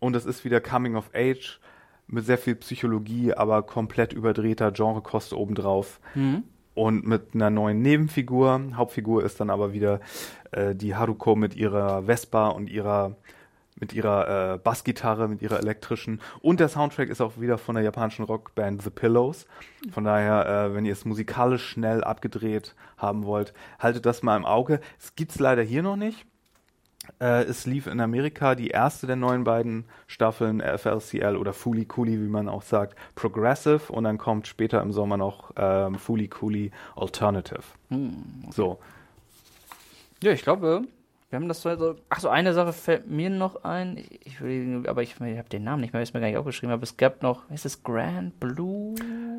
[0.00, 1.60] und es ist wieder Coming of Age
[2.08, 6.00] mit sehr viel Psychologie, aber komplett überdrehter Genrekost obendrauf.
[6.74, 8.60] Und mit einer neuen Nebenfigur.
[8.74, 10.00] Hauptfigur ist dann aber wieder
[10.52, 13.16] äh, die Haruko mit ihrer Vespa und ihrer
[13.82, 16.20] mit ihrer äh, Bassgitarre, mit ihrer elektrischen.
[16.40, 19.44] Und der Soundtrack ist auch wieder von der japanischen Rockband The Pillows.
[19.90, 24.44] Von daher, äh, wenn ihr es musikalisch schnell abgedreht haben wollt, haltet das mal im
[24.44, 24.80] Auge.
[25.00, 26.24] Es gibt's leider hier noch nicht.
[27.20, 32.20] Äh, es lief in Amerika die erste der neuen beiden Staffeln FLCL oder Fooly Cooley,
[32.20, 36.70] wie man auch sagt, Progressive und dann kommt später im Sommer noch ähm, Fooly Cooley
[36.94, 37.64] Alternative.
[38.50, 38.78] So,
[40.22, 40.82] Ja, ich glaube,
[41.32, 41.70] wir haben das so.
[41.70, 43.96] Also, ach so, eine Sache fällt mir noch ein.
[44.24, 46.72] Ich, will, aber ich, ich habe den Namen nicht mehr, ist mir gar nicht aufgeschrieben.
[46.72, 48.94] Aber es gab noch, ist es Grand Blue?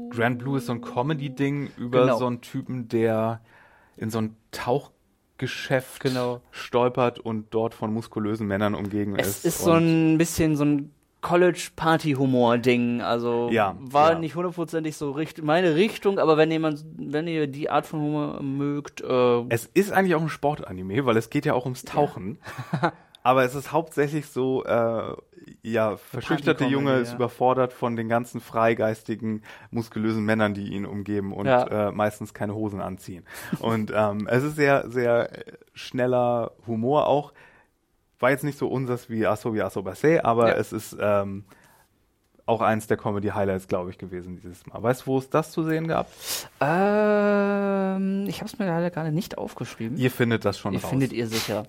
[0.10, 2.18] Grand Blue ist so ein Comedy-Ding über Genau.
[2.18, 3.42] so einen Typen, der
[3.96, 6.42] in so ein Tauchgeschäft Genau.
[6.52, 9.46] stolpert und dort von muskulösen Männern umgeben Es ist.
[9.46, 10.92] ist so ein bisschen so ein
[11.24, 13.02] College-Party-Humor-Ding.
[13.02, 14.20] Also Ja, war ja.
[14.20, 18.42] nicht hundertprozentig so richt meine Richtung, aber wenn jemand, wenn ihr die Art von Humor
[18.44, 22.38] mögt, äh, Es ist eigentlich auch ein Sportanime, weil es geht ja auch ums Tauchen.
[23.26, 25.14] Aber es ist hauptsächlich so, äh,
[25.62, 27.16] ja, verschüchterte Junge ist ja.
[27.16, 31.88] überfordert von den ganzen freigeistigen, muskulösen Männern, die ihn umgeben und Ja.
[31.88, 33.24] äh, meistens keine Hosen anziehen.
[33.60, 37.32] Und ähm, es ist sehr, sehr äh, schneller Humor auch.
[38.20, 40.56] War jetzt nicht so unseres wie Asso wie Asso Basé, aber Ja.
[40.56, 41.44] es ist ähm,
[42.46, 44.82] auch eins der Comedy-Highlights, glaube ich, gewesen dieses Mal.
[44.84, 46.08] Weißt du, wo es das zu sehen gab?
[46.62, 49.98] ähm, ich habe es mir leider gerade nicht aufgeschrieben.
[49.98, 50.90] Ihr findet das schon Ihr raus.
[50.90, 51.66] findet ihr sicher.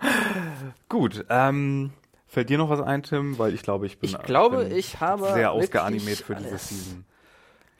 [0.88, 1.90] Gut, ähm,
[2.26, 3.38] fällt dir noch was ein, Tim?
[3.38, 6.68] Weil ich glaube, ich bin, Ich glaube, bin ich habe sehr ausgeanimiert für diese alles.
[6.68, 7.04] Season.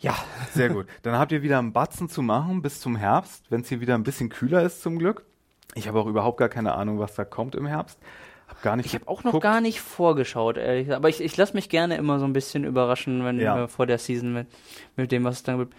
[0.01, 0.15] Ja,
[0.53, 0.87] Sehr gut.
[1.03, 3.95] Dann habt ihr wieder einen Batzen zu machen bis zum Herbst, wenn es hier wieder
[3.95, 5.25] ein bisschen kühler ist zum Glück.
[5.75, 7.99] Ich habe auch überhaupt gar keine Ahnung, was da kommt im Herbst.
[8.49, 10.99] Hab gar nicht ich habe auch noch gar nicht vorgeschaut, ehrlich gesagt.
[10.99, 13.67] Aber ich, ich lasse mich gerne immer so ein bisschen überraschen, wenn Ja.
[13.69, 14.47] vor der Season mit,
[14.97, 15.75] mit dem, was es dann gibt.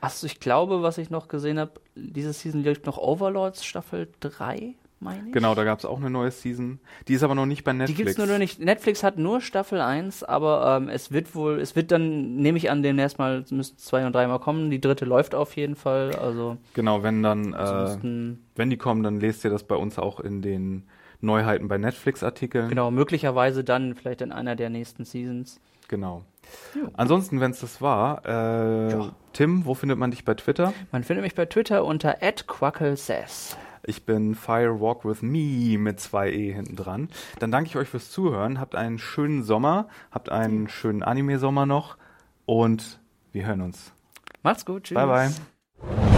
[0.00, 4.74] Achso, ich glaube, was ich noch gesehen habe, diese Season läuft noch Overlords Staffel 3,
[5.00, 5.32] meine ich.
[5.32, 6.80] Genau, da gab es auch eine neue Season.
[7.06, 7.98] Die ist aber noch nicht bei Die Netflix.
[7.98, 8.60] gibt's nur noch nicht.
[8.60, 12.70] Netflix hat nur Staffel 1, aber ähm, es wird wohl, es wird dann, nehme ich
[12.70, 14.70] an, demnächst mal, es müssen zwei und dreimal kommen.
[14.70, 16.14] Die dritte läuft auf jeden Fall.
[16.16, 20.20] Also Genau, wenn dann, äh, wenn die kommen, dann lest ihr das bei uns auch
[20.20, 20.84] in den
[21.20, 22.68] Neuheiten bei Netflix-Artikeln.
[22.68, 25.60] genau, möglicherweise dann vielleicht in einer der nächsten Seasons.
[25.88, 26.22] Genau.
[26.94, 28.94] Ansonsten, wenn es das war, äh,
[29.32, 30.72] Tim, wo findet man dich bei Twitter?
[30.92, 33.56] Man findet mich bei Twitter unter @quacklesays.
[33.82, 37.08] Ich bin Firewalk with Me mit zwei E hinten dran.
[37.38, 38.60] Dann danke ich euch fürs Zuhören.
[38.60, 41.96] Habt einen schönen Sommer, habt einen schönen Anime-Sommer noch
[42.46, 43.00] und
[43.32, 43.92] wir hören uns.
[44.42, 44.94] Macht's gut, tschüss.
[44.94, 46.17] Bye bye.